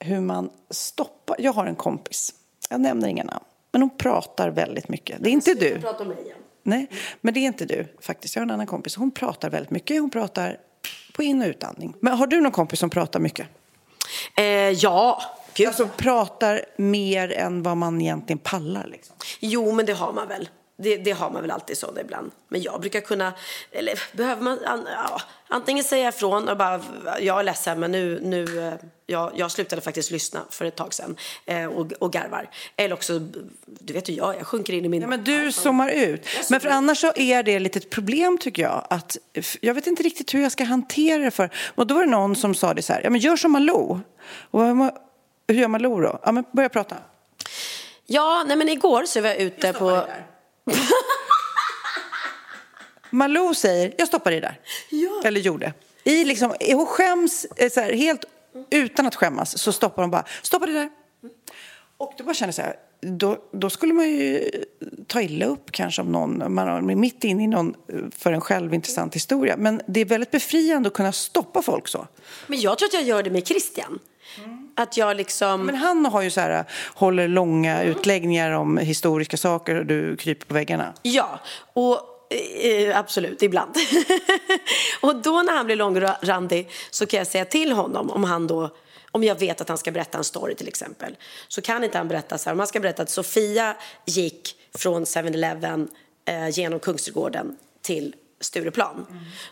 [0.00, 1.36] hur man stoppar...
[1.38, 2.34] Jag har en kompis,
[2.70, 5.16] jag nämner inga namn, men hon pratar väldigt mycket.
[5.20, 5.80] Det är inte du.
[5.80, 6.36] Prata om mig igen.
[6.62, 6.86] Nej,
[7.20, 8.36] men det är inte du faktiskt.
[8.36, 8.96] Jag har en annan kompis.
[8.96, 10.00] Hon pratar väldigt mycket.
[10.00, 10.56] Hon pratar
[11.12, 11.94] på in och utandning.
[12.00, 13.46] Men har du någon kompis som pratar mycket?
[14.36, 15.22] Eh, ja,
[15.54, 15.66] gud.
[15.66, 19.16] Alltså pratar mer än vad man egentligen pallar liksom.
[19.40, 20.48] Jo, men det har man väl.
[20.80, 22.30] Det, det har man väl alltid sådana ibland.
[22.48, 23.32] Men jag brukar kunna,
[23.72, 26.80] eller behöver man, an, ja, antingen säga ifrån och bara,
[27.20, 28.74] jag är ledsen men nu, nu eh,
[29.06, 31.16] jag, jag slutade faktiskt lyssna för ett tag sedan
[31.46, 32.50] eh, och, och garvar.
[32.76, 33.18] Eller också,
[33.66, 35.02] du vet ju jag, jag sjunker in i min...
[35.02, 36.26] Ja, men du zoomar ut.
[36.50, 38.86] Men för annars så är det lite ett problem tycker jag.
[38.90, 39.16] Att,
[39.60, 41.50] jag vet inte riktigt hur jag ska hantera det för.
[41.74, 44.00] Och då var det någon som sa det så här, ja men gör som Malou.
[44.50, 44.60] Och
[45.48, 46.20] hur gör Malou då?
[46.22, 46.96] Ja men börja prata.
[48.06, 50.04] Ja, nej men igår så var jag ute på...
[53.10, 54.60] Malou säger, jag stoppar det där.
[54.90, 55.22] Ja.
[55.24, 55.72] Eller gjorde.
[56.04, 58.24] I liksom, hon skäms, eh, så här, helt
[58.70, 60.90] utan att skämmas, så stoppar hon bara, stoppa det där.
[61.98, 64.50] Och då bara känner jag så här, då, då skulle man ju
[65.06, 68.40] ta illa upp kanske om någon, man är mitt inne i någon eh, för en
[68.40, 69.56] själv intressant historia.
[69.56, 72.06] Men det är väldigt befriande att kunna stoppa folk så.
[72.46, 73.98] Men jag tror att jag gör det med Christian.
[74.78, 75.66] Att jag liksom...
[75.66, 76.64] Men han har ju så här,
[76.94, 80.94] håller långa utläggningar om historiska saker och du kryper på väggarna.
[81.02, 81.40] Ja,
[81.72, 82.00] och
[82.64, 83.76] eh, absolut, ibland.
[85.00, 88.70] och då när han blir långrandig så kan jag säga till honom om han då
[89.12, 91.16] om jag vet att han ska berätta en story till exempel
[91.48, 93.76] så kan inte han berätta så här om han ska berätta att Sofia
[94.06, 95.88] gick från 7-Eleven
[96.24, 99.06] eh, genom Kungsträdgården till Stureplan.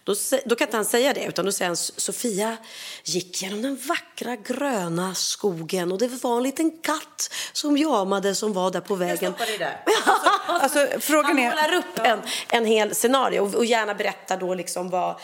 [0.05, 2.57] Då, sä- då kan inte han säga det, utan då säger han Sofia
[3.05, 8.53] gick genom den vackra gröna skogen och det var en liten katt som jamade som
[8.53, 9.35] var där på vägen.
[10.49, 11.51] Alltså, frågan Han är...
[11.51, 15.15] målar upp en, en hel scenario och, och gärna berättar då liksom vad...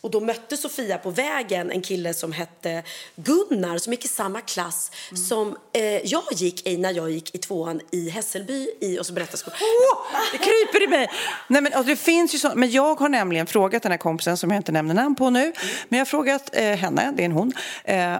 [0.00, 2.82] Och då mötte Sofia på vägen en kille som hette
[3.16, 4.90] Gunnar som gick i samma klass
[5.28, 9.12] som eh, jag gick i när jag gick i tvåan i Hässelby i, och så
[9.12, 11.10] berättar sko- Åh, det kryper i mig.
[11.48, 14.36] Nej, men, alltså, det finns ju så, men jag har nämligen frågat den här kompisen
[14.36, 15.52] som jag inte nämner namn på nu.
[15.88, 17.52] Men jag har frågat eh, henne, det är en hon,
[17.84, 18.16] eh,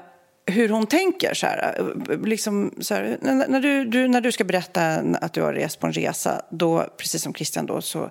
[0.46, 1.34] hur hon tänker.
[1.34, 1.74] Så här,
[2.10, 4.82] eh, liksom, så här, när, du, du, när du ska berätta
[5.20, 8.10] att du har rest på en resa, då, precis som Christian då, så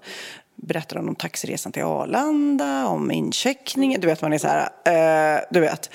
[0.56, 4.02] berättar hon om taxiresan till Arlanda, om incheckningen.
[4.02, 5.92] Du vet, man är så här, eh, du vet.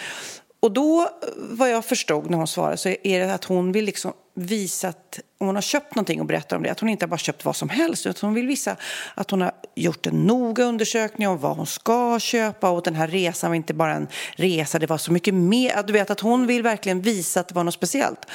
[0.60, 4.12] Och då, vad jag förstod när hon svarade, så är det att hon vill liksom
[4.34, 7.18] visa att om hon har köpt någonting och berättar om det, att hon inte bara
[7.18, 8.76] köpt vad som helst, utan hon vill visa
[9.14, 13.08] att hon har gjort en noga undersökning om vad hon ska köpa och den här
[13.08, 15.82] resan var inte bara en resa, det var så mycket mer.
[15.82, 18.26] Du vet att hon vill verkligen visa att det var något speciellt.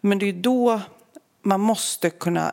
[0.00, 0.80] Men det är då
[1.42, 2.52] man måste kunna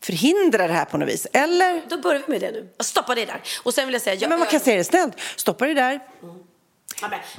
[0.00, 1.82] förhindra det här på något vis, eller?
[1.88, 2.68] Då börjar vi med det nu.
[2.80, 3.40] Stoppa det där.
[3.64, 4.16] Och sen vill jag säga...
[4.16, 6.00] Jag, Men man kan säga det snällt, stoppa det där.
[6.20, 6.30] Men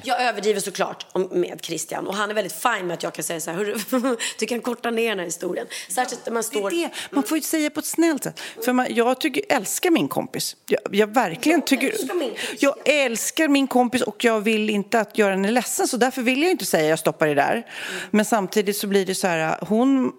[0.04, 3.40] Jag överdriver såklart med Christian och han är väldigt fin med att jag kan säga
[3.40, 5.68] så här, "Hörru, du kan korta ner den här historien.
[5.90, 6.70] Särskilt när man står...
[6.70, 8.40] Det, man får ju säga på ett snällt sätt.
[8.66, 10.56] För man, jag tycker, älskar min kompis.
[10.66, 11.90] Jag, jag verkligen tycker...
[11.90, 12.62] älskar min kompis.
[12.62, 15.88] Jag älskar min kompis och jag vill inte att göra henne ledsen.
[15.88, 17.68] Så därför vill jag inte säga jag stoppar det där.
[18.12, 20.12] Men samtidigt så blir det så här, hon...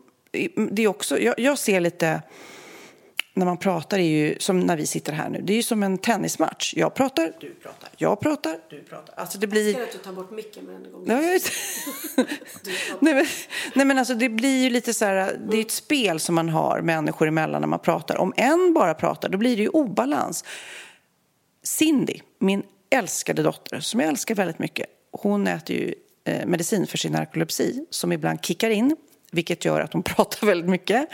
[0.70, 2.22] Det är också, jag, jag ser lite...
[3.38, 5.40] När man pratar är ju som när vi sitter här nu.
[5.42, 6.74] Det är ju som en tennismatch.
[6.76, 7.90] Jag pratar, du pratar.
[7.96, 9.14] Jag pratar, du pratar.
[9.16, 9.72] Alltså det blir...
[9.72, 11.04] Ska du ta bort micken med en gång?
[11.06, 11.52] Jag vet.
[13.00, 13.26] nej, men,
[13.74, 16.48] nej men alltså det blir ju lite så här, det är ett spel som man
[16.48, 18.16] har människor emellan när man pratar.
[18.16, 20.44] Om en bara pratar, då blir det ju obalans.
[21.62, 26.98] Cindy, min älskade dotter, som jag älskar väldigt mycket, hon äter ju eh, medicin för
[26.98, 28.96] sin narkolepsi som ibland kickar in.
[29.30, 31.08] Vilket gör att hon pratar väldigt mycket.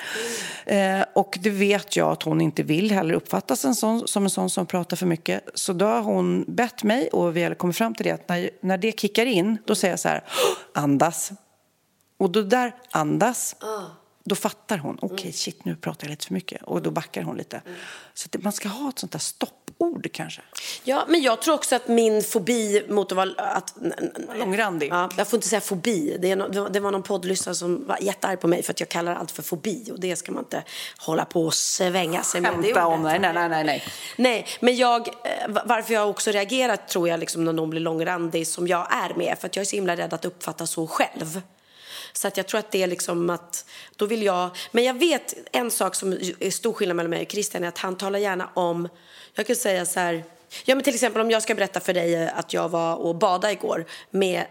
[0.66, 4.30] Eh, och det vet jag att hon inte vill heller uppfattas en sån, som en
[4.30, 5.48] sån som pratar för mycket.
[5.54, 8.50] Så då har hon bett mig och vi har kommit fram till det att när,
[8.60, 10.24] när det kickar in då säger jag så här,
[10.74, 11.32] andas.
[12.18, 13.56] Och då där, andas.
[13.60, 17.22] Ah då fattar hon, okej shit nu pratar jag lite för mycket och då backar
[17.22, 17.62] hon lite.
[18.14, 20.42] Så att man ska ha ett sånt där stoppord kanske.
[20.84, 23.30] Ja, men jag tror också att min fobi mot att vara...
[23.36, 23.74] Att,
[24.38, 24.88] Långrandig.
[24.92, 26.16] Ja, jag får inte säga fobi.
[26.20, 28.88] Det, är det var- det någon poddlyssnare som var jättearg på mig för att jag
[28.88, 30.62] kallar allt för fobi och det ska man inte
[30.98, 32.52] hålla på och svänga sig med.
[32.56, 33.20] det Skämta om, ordet.
[33.20, 33.82] nej, nej, nej, nej.
[34.16, 37.80] Nej, men jag, eh, va- varför jag också reagerat tror jag liksom när någon blir
[37.80, 40.86] långrandig som jag är med för att jag är så himla rädd att uppfatta så
[40.86, 41.40] själv.
[42.16, 43.64] Så att jag tror att det är liksom att,
[43.96, 47.32] då vill jag, men jag vet en sak som är stor skillnad mellan mig och
[47.32, 48.88] Christian är att han talar gärna om,
[49.34, 50.24] jag kan säga så här,
[50.64, 53.52] ja men till exempel om jag ska berätta för dig att jag var och badade
[53.52, 54.46] igår med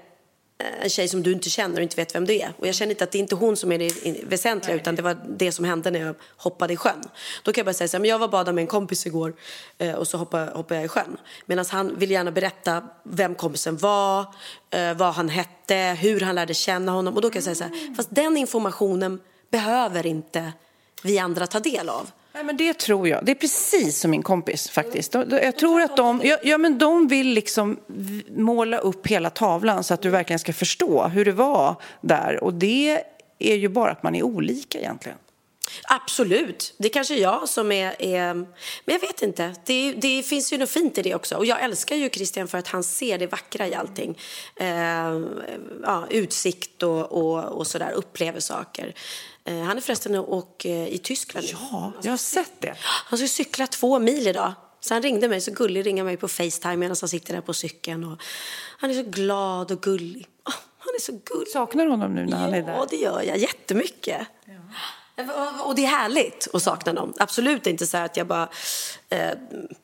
[0.58, 2.54] en tjej som du inte känner och inte vet vem det är.
[2.58, 5.02] Och jag känner inte att det är inte hon som är det väsentliga utan det
[5.02, 7.04] var det som hände när jag hoppade i sjön.
[7.44, 9.34] Då kan jag bara säga så här, men jag var badade med en kompis igår
[9.78, 11.18] eh, och så hoppade, hoppade jag i sjön.
[11.46, 14.26] Medan han vill gärna berätta vem kompisen var,
[14.70, 17.16] eh, vad han hette, hur han lärde känna honom.
[17.16, 19.20] Och då kan jag säga så här, fast den informationen
[19.52, 20.54] behöver inte
[21.04, 22.12] vi andra ta del av.
[22.34, 23.26] Nej, men det tror jag.
[23.26, 25.12] Det är precis som min kompis faktiskt.
[25.12, 27.80] De- de- Jag tror att de, ja, ja, men de vill liksom
[28.30, 32.44] måla upp hela tavlan så att du verkligen ska förstå hur det var där.
[32.44, 33.04] Och det
[33.40, 35.18] är ju bara att man är olika egentligen.
[35.84, 36.74] Absolut.
[36.78, 37.96] Det kanske är jag som är...
[38.02, 38.48] är men
[38.86, 39.56] jag vet inte.
[39.66, 41.36] Det, det finns ju något fint i det också.
[41.36, 44.18] Och jag älskar ju Christian för att han ser det vackra i allting.
[44.56, 45.22] Eh,
[45.84, 47.92] ja, utsikt och, och, och sådär.
[47.92, 48.94] Upplever saker.
[49.46, 51.52] Eh, han är förresten och, eh, i Tyskland nu.
[51.72, 52.76] Ja, jag har sett det.
[52.82, 54.54] Han ska cykla två mil idag.
[54.80, 57.54] Så han ringde mig, så gullig ringa mig på Facetime medan han sitter där på
[57.54, 58.04] cykeln.
[58.04, 58.22] Och
[58.78, 60.28] han är så glad och gullig.
[60.48, 61.48] Åh, han är så gullig.
[61.48, 62.74] Saknar du honom nu när han är där?
[62.74, 64.28] Ja, det gör jag jättemycket.
[65.64, 67.14] Och det är härligt att sakna någon.
[67.20, 68.50] Absolut inte så att jag bara...
[69.10, 69.32] Eh,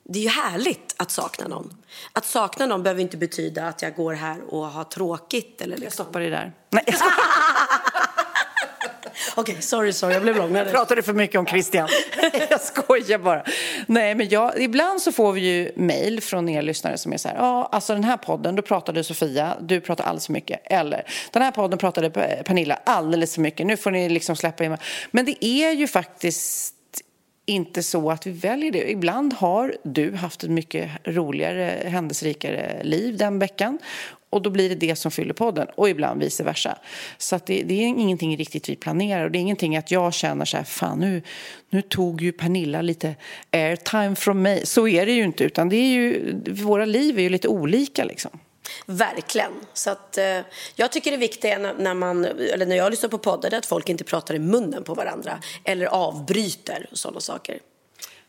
[0.03, 1.77] det är ju härligt att sakna någon.
[2.13, 5.61] Att sakna någon behöver inte betyda att jag går här och har tråkigt.
[5.61, 6.05] Eller Jag liksom.
[6.05, 6.53] stoppar det där.
[6.69, 6.95] Nej, jag
[9.39, 10.73] Okej, sorry, sorry, jag blev långrandig.
[10.73, 11.89] pratade för mycket om Christian.
[12.49, 13.43] jag skojar bara.
[13.85, 17.29] Nej, men jag, ibland så får vi ju mejl från er lyssnare som är så
[17.29, 20.61] här, ja, alltså den här podden, då pratade Sofia, du pratar alldeles för mycket.
[20.63, 22.09] Eller, den här podden pratade
[22.45, 24.77] Pernilla alldeles för mycket, nu får ni liksom släppa in.
[25.11, 26.75] Men det är ju faktiskt
[27.45, 28.91] inte så att vi väljer det.
[28.91, 33.79] Ibland har du haft ett mycket roligare, händelserikare liv den veckan.
[34.29, 36.77] Och då blir det det som fyller podden och ibland vice versa.
[37.17, 40.13] Så att det, det är ingenting riktigt vi planerar och det är ingenting att jag
[40.13, 41.21] känner så här, fan nu,
[41.69, 43.15] nu tog ju Pernilla lite
[43.51, 44.65] airtime från mig.
[44.65, 48.03] Så är det ju inte utan det är ju, våra liv är ju lite olika
[48.03, 48.31] liksom.
[48.85, 49.51] Verkligen.
[49.73, 50.39] Så att, eh,
[50.75, 53.65] jag tycker det viktiga när, när, man, eller när jag lyssnar på poddar är att
[53.65, 57.59] folk inte pratar i munnen på varandra eller avbryter och sådana saker.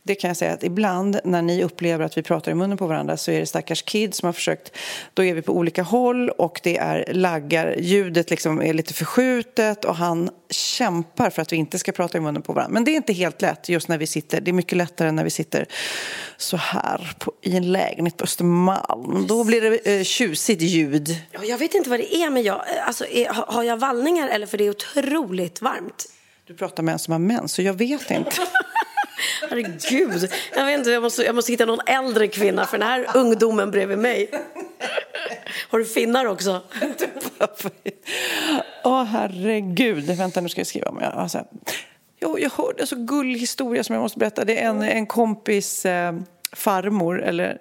[0.03, 2.87] Det kan jag säga att ibland när ni upplever att vi pratar i munnen på
[2.87, 4.77] varandra så är det stackars kids som har försökt,
[5.15, 9.85] då är vi på olika håll och det är laggar, ljudet liksom är lite förskjutet
[9.85, 12.75] och han kämpar för att vi inte ska prata i munnen på varandra.
[12.75, 15.25] Men det är inte helt lätt just när vi sitter, det är mycket lättare när
[15.25, 15.67] vi sitter
[16.37, 19.27] så här på, i en lägenhet på Östermalm.
[19.27, 21.17] Då blir det eh, tjusigt ljud.
[21.33, 24.29] Ja, jag vet inte vad det är, men jag, alltså, är, har har jag vallningar
[24.29, 26.07] eller för det är otroligt varmt?
[26.47, 28.31] Du pratar med en som har mens så jag vet inte.
[29.51, 33.07] Herregud, jag vet inte, jag måste, jag måste hitta någon äldre kvinna för den här
[33.15, 34.31] ungdomen bredvid mig.
[35.69, 36.63] Har du finnar också?
[38.85, 41.45] Åh herregud, vänta nu ska jag skriva om jag alltså,
[42.21, 44.45] jo, jag hörde en så gullig historia som jag måste berätta.
[44.45, 46.15] Det är en, en kompis eh,
[46.53, 47.59] farmor, eller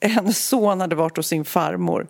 [0.00, 2.06] hennes son hade varit hos sin farmor.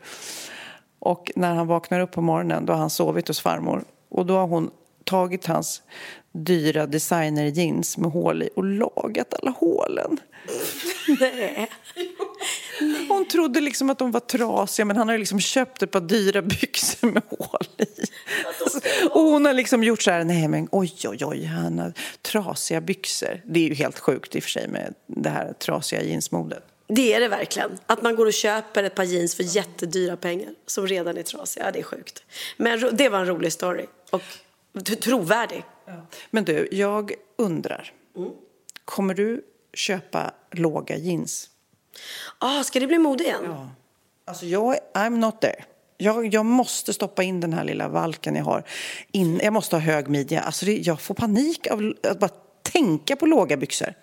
[0.98, 3.84] Och när han vaknar upp på morgonen då har han sovit hos farmor.
[4.08, 4.70] Och då har hon
[5.04, 5.82] tagit hans
[6.32, 10.20] dyra designerjeans med hål i och lagat alla hålen.
[11.20, 11.70] Nej.
[13.08, 16.42] Hon trodde liksom att de var trasiga men han har liksom köpt ett par dyra
[16.42, 17.84] byxor med hål i.
[19.10, 21.92] Och hon har liksom gjort så här, nej men oj oj oj, han har
[22.22, 23.42] trasiga byxor.
[23.44, 26.64] Det är ju helt sjukt i och för sig med det här trasiga jeansmodet.
[26.86, 27.78] Det är det verkligen.
[27.86, 31.64] Att man går och köper ett par jeans för jättedyra pengar som redan är trasiga.
[31.64, 32.22] Ja, det är sjukt.
[32.56, 33.86] Men det var en rolig story.
[34.10, 34.22] Och
[35.00, 35.64] trovärdig.
[36.30, 37.92] Men du, jag undrar,
[38.84, 41.50] kommer du köpa låga jeans?
[42.38, 43.68] Ah, ska det bli mode igen?
[44.24, 45.64] Alltså jag, I'm not there.
[45.96, 48.64] Jag, jag måste stoppa in den här lilla valken jag har.
[49.12, 50.40] In, jag måste ha hög midja.
[50.40, 52.30] Alltså det, jag får panik av att bara
[52.62, 53.94] tänka på låga byxor.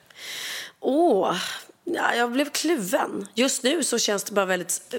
[0.79, 1.35] Åh,
[1.83, 3.27] ja, jag blev kluven.
[3.33, 4.95] Just nu så känns det bara väldigt...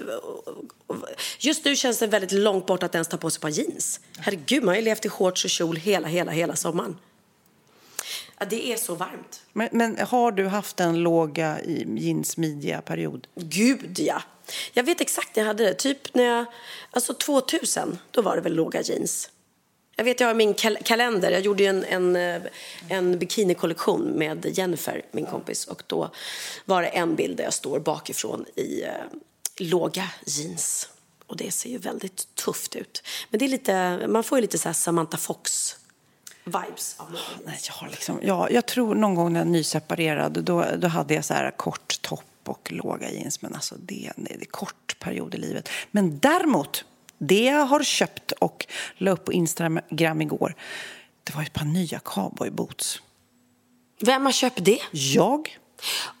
[1.39, 3.99] Just nu känns det väldigt långt bort att ens ta på sig ett par jeans.
[4.17, 6.97] Herregud, man har ju levt i shorts och kjol hela, hela, hela sommaren.
[8.39, 9.41] Ja, det är så varmt.
[9.53, 11.59] Men, men har du haft en låga
[11.97, 13.27] jeansmidja-period?
[13.35, 14.21] Gud, ja.
[14.73, 15.73] Jag vet exakt när jag hade det.
[15.73, 16.45] Typ när jag...
[16.91, 19.29] Alltså 2000, då var det väl låga jeans.
[19.95, 21.31] Jag vet, jag har min kal- kalender.
[21.31, 22.41] Jag gjorde ju en, en, eh,
[22.89, 25.67] en bikinikollektion med Jennifer, min kompis.
[25.67, 26.11] Och då
[26.65, 28.89] var det en bild där jag står bakifrån i eh,
[29.57, 30.89] låga jeans.
[31.27, 33.03] Och det ser ju väldigt tufft ut.
[33.29, 37.17] Men det är lite, man får ju lite så här Samantha Fox-vibes av.
[37.45, 41.13] Nej, jag, har liksom, ja, jag tror någon gång när jag nyseparerad, då, då hade
[41.13, 43.41] jag så här kort topp och låga jeans.
[43.41, 45.69] Men alltså det, det är en kort period i livet.
[45.91, 46.85] Men däremot,
[47.17, 48.65] det jag har köpt och
[48.97, 50.55] la upp på Instagram igår,
[51.23, 53.01] det var ett par nya cowboyboots.
[54.01, 54.79] Vem har köpt det?
[54.91, 55.57] Jag?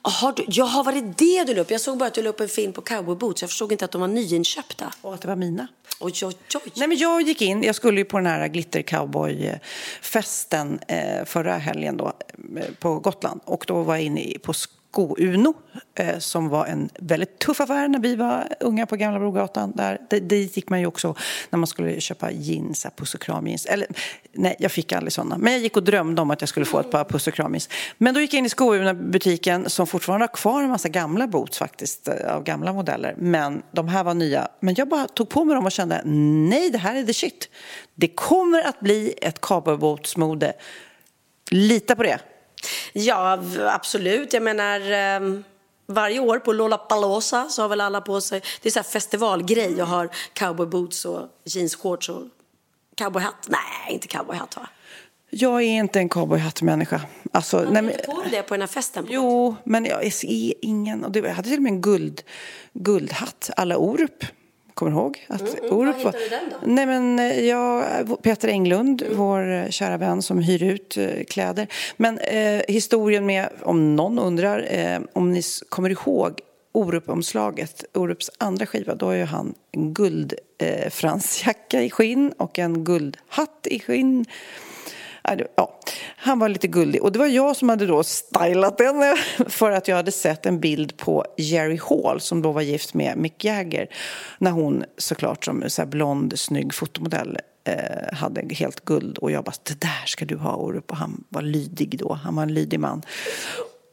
[0.01, 1.71] Har du, jag har varit det du la upp?
[1.71, 3.41] Jag såg bara att du la upp en film på cowboyboots.
[3.41, 4.93] Jag förstod inte att de var nyinköpta.
[5.01, 5.67] Och att det var mina.
[5.99, 6.71] Oj, oj, oj.
[6.75, 11.97] Nej, men jag gick in, jag skulle ju på den här glittercowboy-festen eh, förra helgen
[11.97, 12.13] då,
[12.57, 13.41] eh, på Gotland.
[13.45, 14.53] Och då var jag inne i- på
[14.93, 15.53] Sko-Uno
[15.95, 19.71] eh, som var en väldigt tuff affär när vi var unga på Gamla Brogatan.
[19.75, 21.15] Där, dit gick man ju också
[21.49, 23.65] när man skulle köpa jeans, puss och kramjeans.
[23.65, 23.87] Eller
[24.31, 25.37] nej, jag fick aldrig sådana.
[25.37, 27.69] Men jag gick och drömde om att jag skulle få ett par puss och kramjeans.
[27.97, 31.57] Men då gick jag in i Sko-Uno-butiken som fortfarande har kvar en massa gamla boots
[31.57, 33.15] faktiskt, eh, av gamla modeller.
[33.17, 34.47] Men de här var nya.
[34.59, 36.01] Men jag bara tog på mig dem och kände,
[36.49, 37.49] nej det här är the shit.
[37.95, 40.53] Det kommer att bli ett cowboybootsmode.
[41.51, 42.19] Lita på det.
[42.93, 44.33] Ja, absolut.
[44.33, 45.43] Jag menar, ehm,
[45.87, 48.41] varje år på Lollapalooza så har väl alla på sig...
[48.61, 49.75] Det är så här festivalgrej.
[49.77, 52.21] Jag har cowboyboots och jeansshorts och
[52.95, 53.47] cowboyhatt.
[53.47, 54.69] Nej, inte cowboyhatt va?
[55.29, 57.01] Jag är inte en cowboyhattmänniska.
[57.31, 59.07] Alltså, nej, men, på det på den här festen?
[59.09, 61.03] jo, men jag ser ingen.
[61.03, 62.21] Och det, jag hade till och med en guld,
[62.73, 64.23] guldhatt, alla Orup.
[64.73, 65.25] Kommer ihåg?
[65.29, 66.15] Att Mm, Orup var?
[66.65, 67.83] Nej, men eh, jag,
[68.23, 71.67] Peter Englund, vår eh, kära vän som hyr ut eh, kläder.
[71.97, 76.39] Men eh, historien med, om någon undrar, eh, om ni kommer ihåg
[76.71, 80.89] Orup-omslaget, Orups andra skiva, då har ju han en guld eh,
[81.83, 84.25] i skinn och en guldhatt i skinn.
[85.55, 85.79] Ja,
[86.17, 87.03] han var lite gullig.
[87.03, 89.15] Och det var jag som hade då stylat den eh,
[89.47, 93.17] för att jag hade sett en bild på Jerry Hall som då var gift med
[93.17, 93.87] Mick Jagger
[94.37, 99.43] när hon såklart som så här blond, snygg fotomodell eh, hade helt guld och jag
[99.43, 102.53] bara det där ska du ha Orup och han var lydig då, han var en
[102.53, 103.01] lydig man.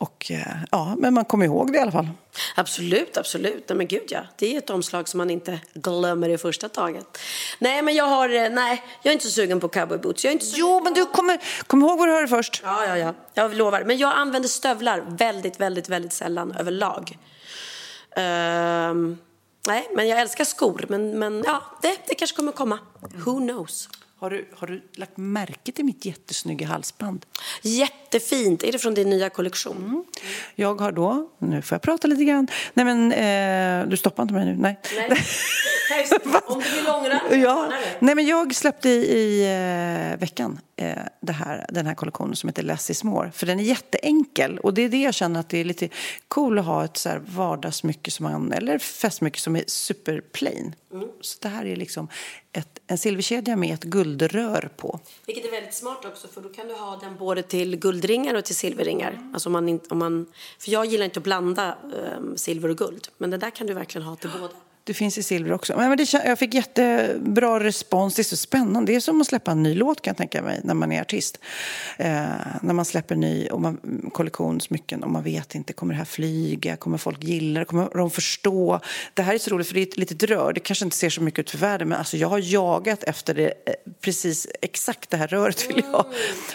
[0.00, 2.08] Och eh, ja, men man kommer ihåg det i alla fall.
[2.56, 3.64] Absolut, absolut.
[3.68, 4.20] Nej, men gud ja.
[4.36, 7.18] Det är ett omslag som man inte glömmer i första taget.
[7.58, 8.28] Nej, men jag har...
[8.28, 10.24] eh, Nej, jag är inte så sugen på cowboyboots.
[10.24, 10.56] Jag är inte så...
[10.58, 12.60] Jo, men du kommer, kom ihåg vad du hörde först.
[12.64, 13.14] Ja, ja, ja.
[13.34, 13.84] Jag lovar.
[13.84, 17.18] Men jag använder stövlar väldigt, väldigt, väldigt sällan överlag.
[18.16, 19.18] Ehm,
[19.66, 20.84] nej, men jag älskar skor.
[20.88, 22.78] Men, men ja, det, det kanske kommer komma.
[23.00, 23.88] Who knows?
[24.20, 27.26] Har du, har du lagt märke till mitt jättesnygga halsband?
[27.62, 28.62] Jättefint.
[28.62, 30.04] Är det från din nya kollektion?
[30.54, 32.46] Jag har då, nu får jag prata lite grann.
[32.74, 34.56] Nej men, eh, du stoppar inte mig nu?
[34.56, 34.80] Nej.
[35.90, 36.06] Nej.
[36.46, 39.42] Om du vill ångra, Ja, nej men jag släppte i, i
[40.12, 43.30] eh, veckan eh, här, den här kollektionen som heter Less is more.
[43.30, 45.88] För den är jätteenkel och det är det jag känner att det är lite
[46.28, 50.74] cool att ha ett så här vardagssmycke som man, eller festmycke som är super plain.
[51.20, 52.08] Så det här är liksom
[52.52, 55.00] ett, en silverkedja med ett guldrör på.
[55.26, 58.44] Vilket är väldigt smart också, för då kan du ha den både till guldringar och
[58.44, 59.30] till silverringar.
[59.32, 60.26] Alltså om man om man,
[60.58, 63.74] för jag gillar inte att blanda ehm, silver och guld, men det där kan du
[63.74, 64.54] verkligen ha till båda.
[64.84, 65.76] Det finns i silver också.
[65.76, 68.14] Men det, jag fick jättebra respons.
[68.14, 68.92] Det är så spännande.
[68.92, 71.00] Det är som att släppa en ny låt kan jag tänka mig när man är
[71.00, 71.38] artist.
[71.98, 72.06] Eh,
[72.62, 76.76] när man släpper ny och man, kollektionssmycken och man vet inte, kommer det här flyga?
[76.76, 77.66] Kommer folk gilla det?
[77.66, 78.80] Kommer de förstå?
[79.14, 80.52] Det här är så roligt för det är ett litet rör.
[80.52, 83.34] Det kanske inte ser så mycket ut för världen men alltså jag har jagat efter
[83.34, 86.06] det eh, precis exakt det här röret vill jag.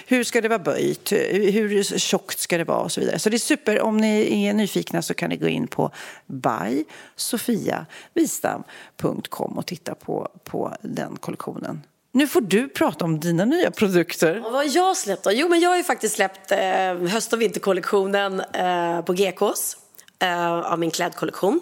[0.07, 1.11] Hur ska det vara böjt?
[1.11, 3.19] Hur hur tjockt ska det vara och så vidare.
[3.19, 3.81] Så det är super.
[3.81, 5.91] Om ni är nyfikna så kan ni gå in på
[6.27, 6.83] by
[7.15, 11.81] Sofia vistam.com och titta på, på den kollektionen.
[12.11, 14.37] Nu får du prata om dina nya produkter.
[14.37, 15.31] Och vad har jag släppt då?
[15.31, 16.59] Jo, men jag har ju faktiskt släppt eh,
[16.95, 19.77] höst och vinterkollektionen eh, på GKs
[20.19, 21.59] eh, av min klädkollektion.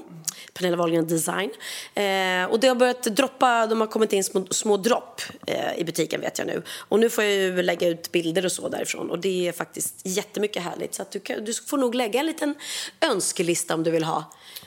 [0.53, 1.49] Pernilla Wahlgren Design.
[1.93, 5.83] Eh, och det har börjat droppa, de har kommit in små, små dropp eh, i
[5.83, 6.63] butiken vet jag nu.
[6.89, 9.09] Och nu får jag ju lägga ut bilder och så därifrån.
[9.09, 10.95] Och det är faktiskt jättemycket härligt.
[10.95, 12.55] Så att du, kan, du får nog lägga en liten
[13.01, 14.23] önskelista om du vill ha.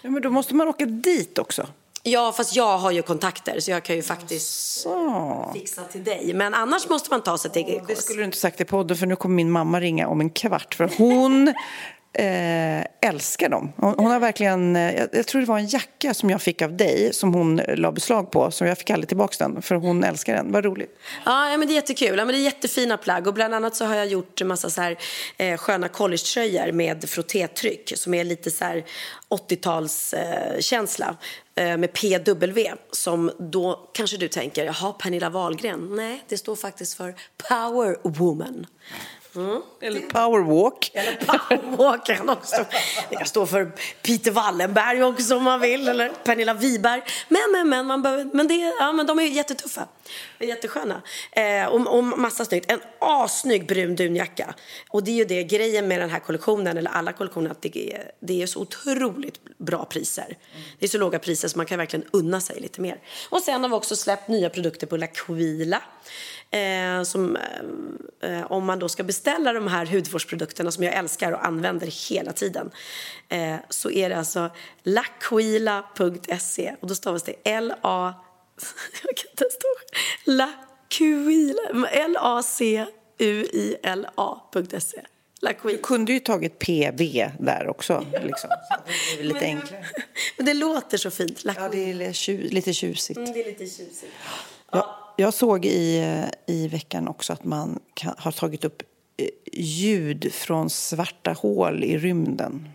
[0.06, 1.66] Ja, men då måste man åka dit också.
[2.02, 5.50] Ja, fast jag har ju kontakter så jag kan ju faktiskt Så.
[5.54, 6.32] fixa till dig.
[6.34, 7.86] Men annars måste man ta sig till GKs.
[7.86, 10.30] Det skulle du inte sagt i podden för nu kommer min mamma ringa om en
[10.30, 11.54] kvart för hon
[12.18, 13.72] eh, älskar dem.
[13.76, 16.62] Hon, hon har verkligen, eh, jag, jag tror det var en jacka som jag fick
[16.62, 20.04] av dig som hon la beslag på så jag fick aldrig tillbaka den för hon
[20.04, 20.52] älskar den.
[20.52, 20.98] Vad roligt.
[21.24, 22.18] Ja, ja, men det är jättekul.
[22.18, 23.26] Ja, men det är jättefina plagg.
[23.26, 24.98] Och bland annat så har jag gjort en massa så här,
[25.36, 28.84] eh, sköna collegetröjor med frottétryck som är lite så här
[29.28, 31.16] 80-talskänsla.
[31.56, 35.96] Eh, eh, med PW som då kanske du tänker, jaha, Pernilla Wahlgren.
[35.96, 37.14] Nej, det står faktiskt för
[37.48, 38.66] Power Woman.
[39.36, 39.62] Mm.
[39.80, 40.90] Eller powerwalk.
[40.94, 42.64] Eller powerwalk kan också.
[43.08, 43.72] Det kan stå för
[44.02, 47.02] Peter Wallenberg också om man vill, eller Pernilla Wiberg.
[47.28, 49.86] Men, men, men, man behöver, men, det, ja, men de är jättetuffa.
[50.38, 51.02] Jättesköna.
[51.32, 52.70] Eh, och, och massa snyggt.
[52.70, 54.54] En assnygg brun dunjacka.
[54.88, 57.76] Och det är ju det grejen med den här kollektionen, eller alla kollektioner, att det
[57.76, 60.38] är, det är så otroligt bra priser.
[60.78, 63.00] Det är så låga priser så man kan verkligen unna sig lite mer.
[63.30, 65.80] Och sen har vi också släppt nya produkter på L'Aquila.
[66.50, 71.32] Eh, som, eh, eh, om man då ska beställa de här hudvårdsprodukterna som jag älskar
[71.32, 72.70] och använder hela tiden
[73.28, 74.50] eh, så är det alltså
[74.82, 78.14] laquila.se och då stavas det L-A...
[79.06, 79.68] Jag kan inte ens stå.
[80.24, 81.88] Laquila.
[83.66, 85.02] L-A-C-U-I-L-A.se.
[85.62, 88.06] Du kunde ju tagit PV där också.
[88.22, 88.50] Liksom.
[89.16, 89.84] Det är lite enklare.
[90.36, 91.42] Men det låter så fint.
[91.44, 93.16] Ja, det är lite tju- lite tjusigt.
[93.18, 94.12] Mm, det är lite tjusigt.
[94.72, 98.82] Jag, jag såg i, eh, i veckan också att man kan, har tagit upp
[99.16, 102.68] eh, ljud från svarta hål i rymden.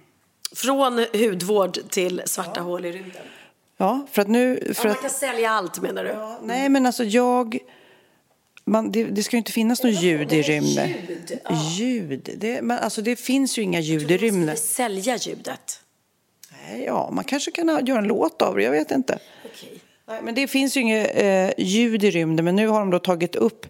[0.55, 3.21] Från hudvård till svarta hål i rymden.
[3.81, 4.59] Ja, för att nu...
[4.73, 6.15] För Ja, man att, kan sälja allt menar du?
[6.47, 7.57] nej, men alltså jag...
[8.65, 10.87] Man, det, det ska ju inte finnas något ljud i rymden.
[10.89, 11.39] Ljud?
[11.77, 12.29] Ljud?
[12.37, 14.57] Det, men alltså det finns ju inga ljud i rymden.
[14.57, 15.79] Sälja ljudet?
[16.69, 19.19] Nej, Ja, man kanske kan ha- göra en låt av det, jag vet inte.
[20.07, 22.99] Nej, men det finns ju inget eh, ljud i rymden, men nu har de då
[22.99, 23.65] tagit upp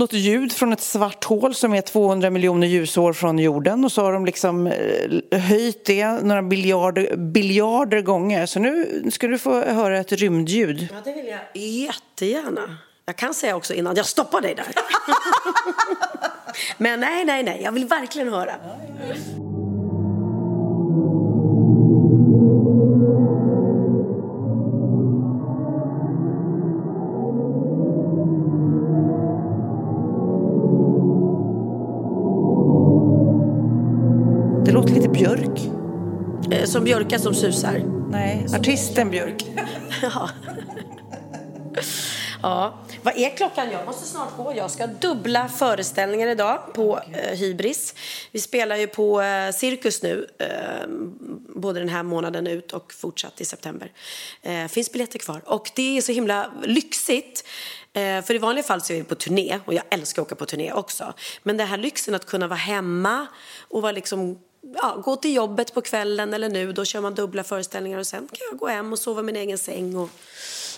[0.00, 4.02] något ljud från ett svart hål som är 200 miljoner ljusår från jorden och så
[4.02, 8.46] har de liksom eh, höjt det några biljarder, biljarder gånger.
[8.46, 10.88] Så nu ska du få höra ett rymdljud.
[10.92, 12.78] Ja, det vill jag jättegärna.
[13.06, 14.66] Jag kan säga också innan jag stoppar dig där.
[16.78, 18.52] Men nej, nej, nej, jag vill verkligen höra.
[35.36, 35.60] Björk.
[36.52, 37.82] Eh, Som björkar som susar.
[38.10, 39.44] Nej, artisten Björk.
[40.02, 40.30] Ja.
[42.42, 43.70] Ja, vad är klockan?
[43.70, 44.52] Jag måste snart gå.
[44.56, 47.94] Jag ska dubbla föreställningar idag på eh, Hybris.
[48.32, 50.48] Vi spelar ju på eh, Cirkus nu, eh,
[51.48, 53.92] både den här månaden ut och fortsatt i september.
[54.68, 55.42] Finns biljetter kvar.
[55.46, 57.44] Och det är så himla lyxigt.
[57.94, 60.46] För i vanliga fall så är vi på turné och jag älskar att åka på
[60.46, 61.14] turné också.
[61.42, 63.26] Men det här lyxen att kunna vara hemma
[63.68, 64.38] och vara liksom
[64.74, 68.28] ja, gå till jobbet på kvällen eller nu, då kör man dubbla föreställningar och sen
[68.28, 70.10] kan jag gå hem och sova i min egen säng och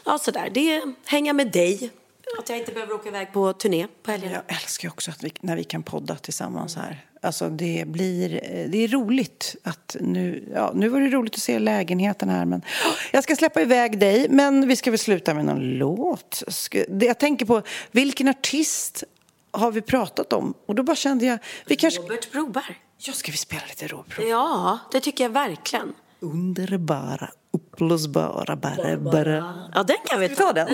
[0.04, 0.50] ja, sådär.
[0.54, 1.90] Det är hänga med dig.
[2.38, 4.42] Att jag inte behöver åka iväg på turné på helgerna.
[4.46, 7.06] Jag älskar också att vi, när vi kan podda tillsammans här.
[7.24, 11.40] Alltså det blir, eh, det är roligt att nu, ja, nu var det roligt att
[11.40, 15.34] se lägenheten här men oh, jag ska släppa iväg dig men vi ska väl sluta
[15.34, 16.42] med någon låt.
[17.00, 19.04] Jag tänker på vilken artist
[19.52, 20.54] har vi pratat om?
[20.66, 22.00] Och då bara kände jag, vi kanske...
[22.00, 22.76] Robert Broberg.
[22.98, 24.18] Ja, ska vi spela lite Robert?
[24.28, 25.92] Ja, det tycker jag verkligen.
[26.20, 29.54] Underbara, uppblåsbara, bara, bara.
[29.74, 30.68] Ja, den kan vi ta den?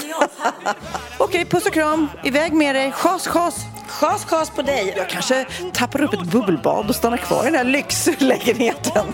[1.18, 2.08] Okej, puss och kram.
[2.24, 2.92] Iväg med dig.
[2.92, 3.66] Chas, chas.
[3.88, 4.94] Chas, chas på dig.
[4.96, 9.06] Jag kanske tappar upp ett bubbelbad och stannar kvar i den här lyxlägenheten.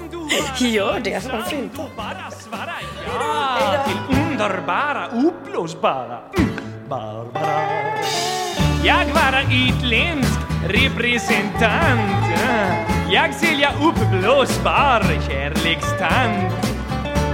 [0.58, 1.28] Gör det.
[1.32, 1.86] Varför inte?
[3.06, 8.43] Ja, till underbara, uppblåsbara mm, Barbara.
[8.84, 12.26] Jag vara utländsk representant.
[13.10, 16.54] Jag sälja uppblåsbar kärlekstant.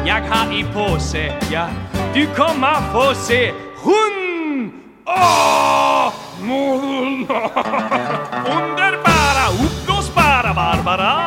[0.07, 1.69] Jag har i påse, ja,
[2.15, 4.73] du kommer få se hon!
[5.07, 6.13] Åh!
[8.57, 11.25] Underbara, uppblåsbara Barbara.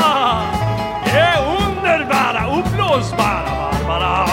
[1.06, 4.28] Ja, underbara, uppblåsbara Barbara.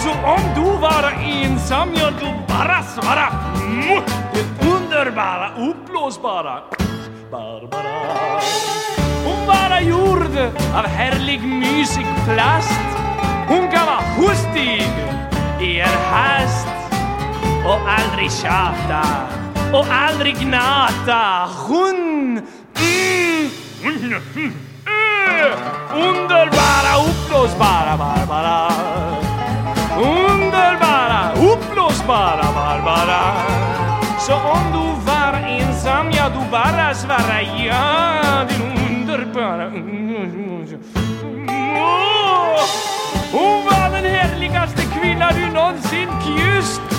[0.00, 3.32] Så om du var ensam, ja du bara svara
[5.16, 6.60] bara uppblåsbara
[7.30, 8.40] Barbara
[9.24, 10.36] Hon bara gjord
[10.74, 12.98] av härlig mysig plast
[13.48, 14.82] Hon kan vara hustig
[15.60, 16.68] i en hast
[17.64, 19.02] och aldrig tjata
[19.72, 22.40] och aldrig gnata Hon
[22.78, 23.50] mm,
[23.84, 24.52] mm, mm,
[25.94, 27.96] Underbara, uppblåsbara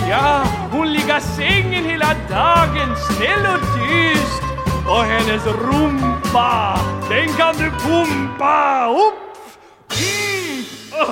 [0.10, 4.43] Ja, hon ligger sängen hela dagen snäll och tyst
[4.88, 6.80] Och hennes rumpa,
[7.10, 9.28] den kan du pumpa upp
[9.89, 10.64] Mm.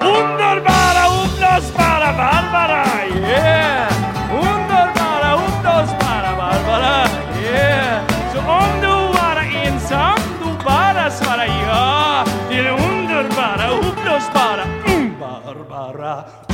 [0.00, 2.84] Underbara, uppblåsbara Barbara,
[3.16, 3.92] yeah!
[4.30, 7.08] Underbara, uppblåsbara Barbara,
[7.42, 8.02] yeah!
[8.32, 16.24] Så om du är ensam, du bara svara ja till underbara, uppblåsbara mm, Barbara.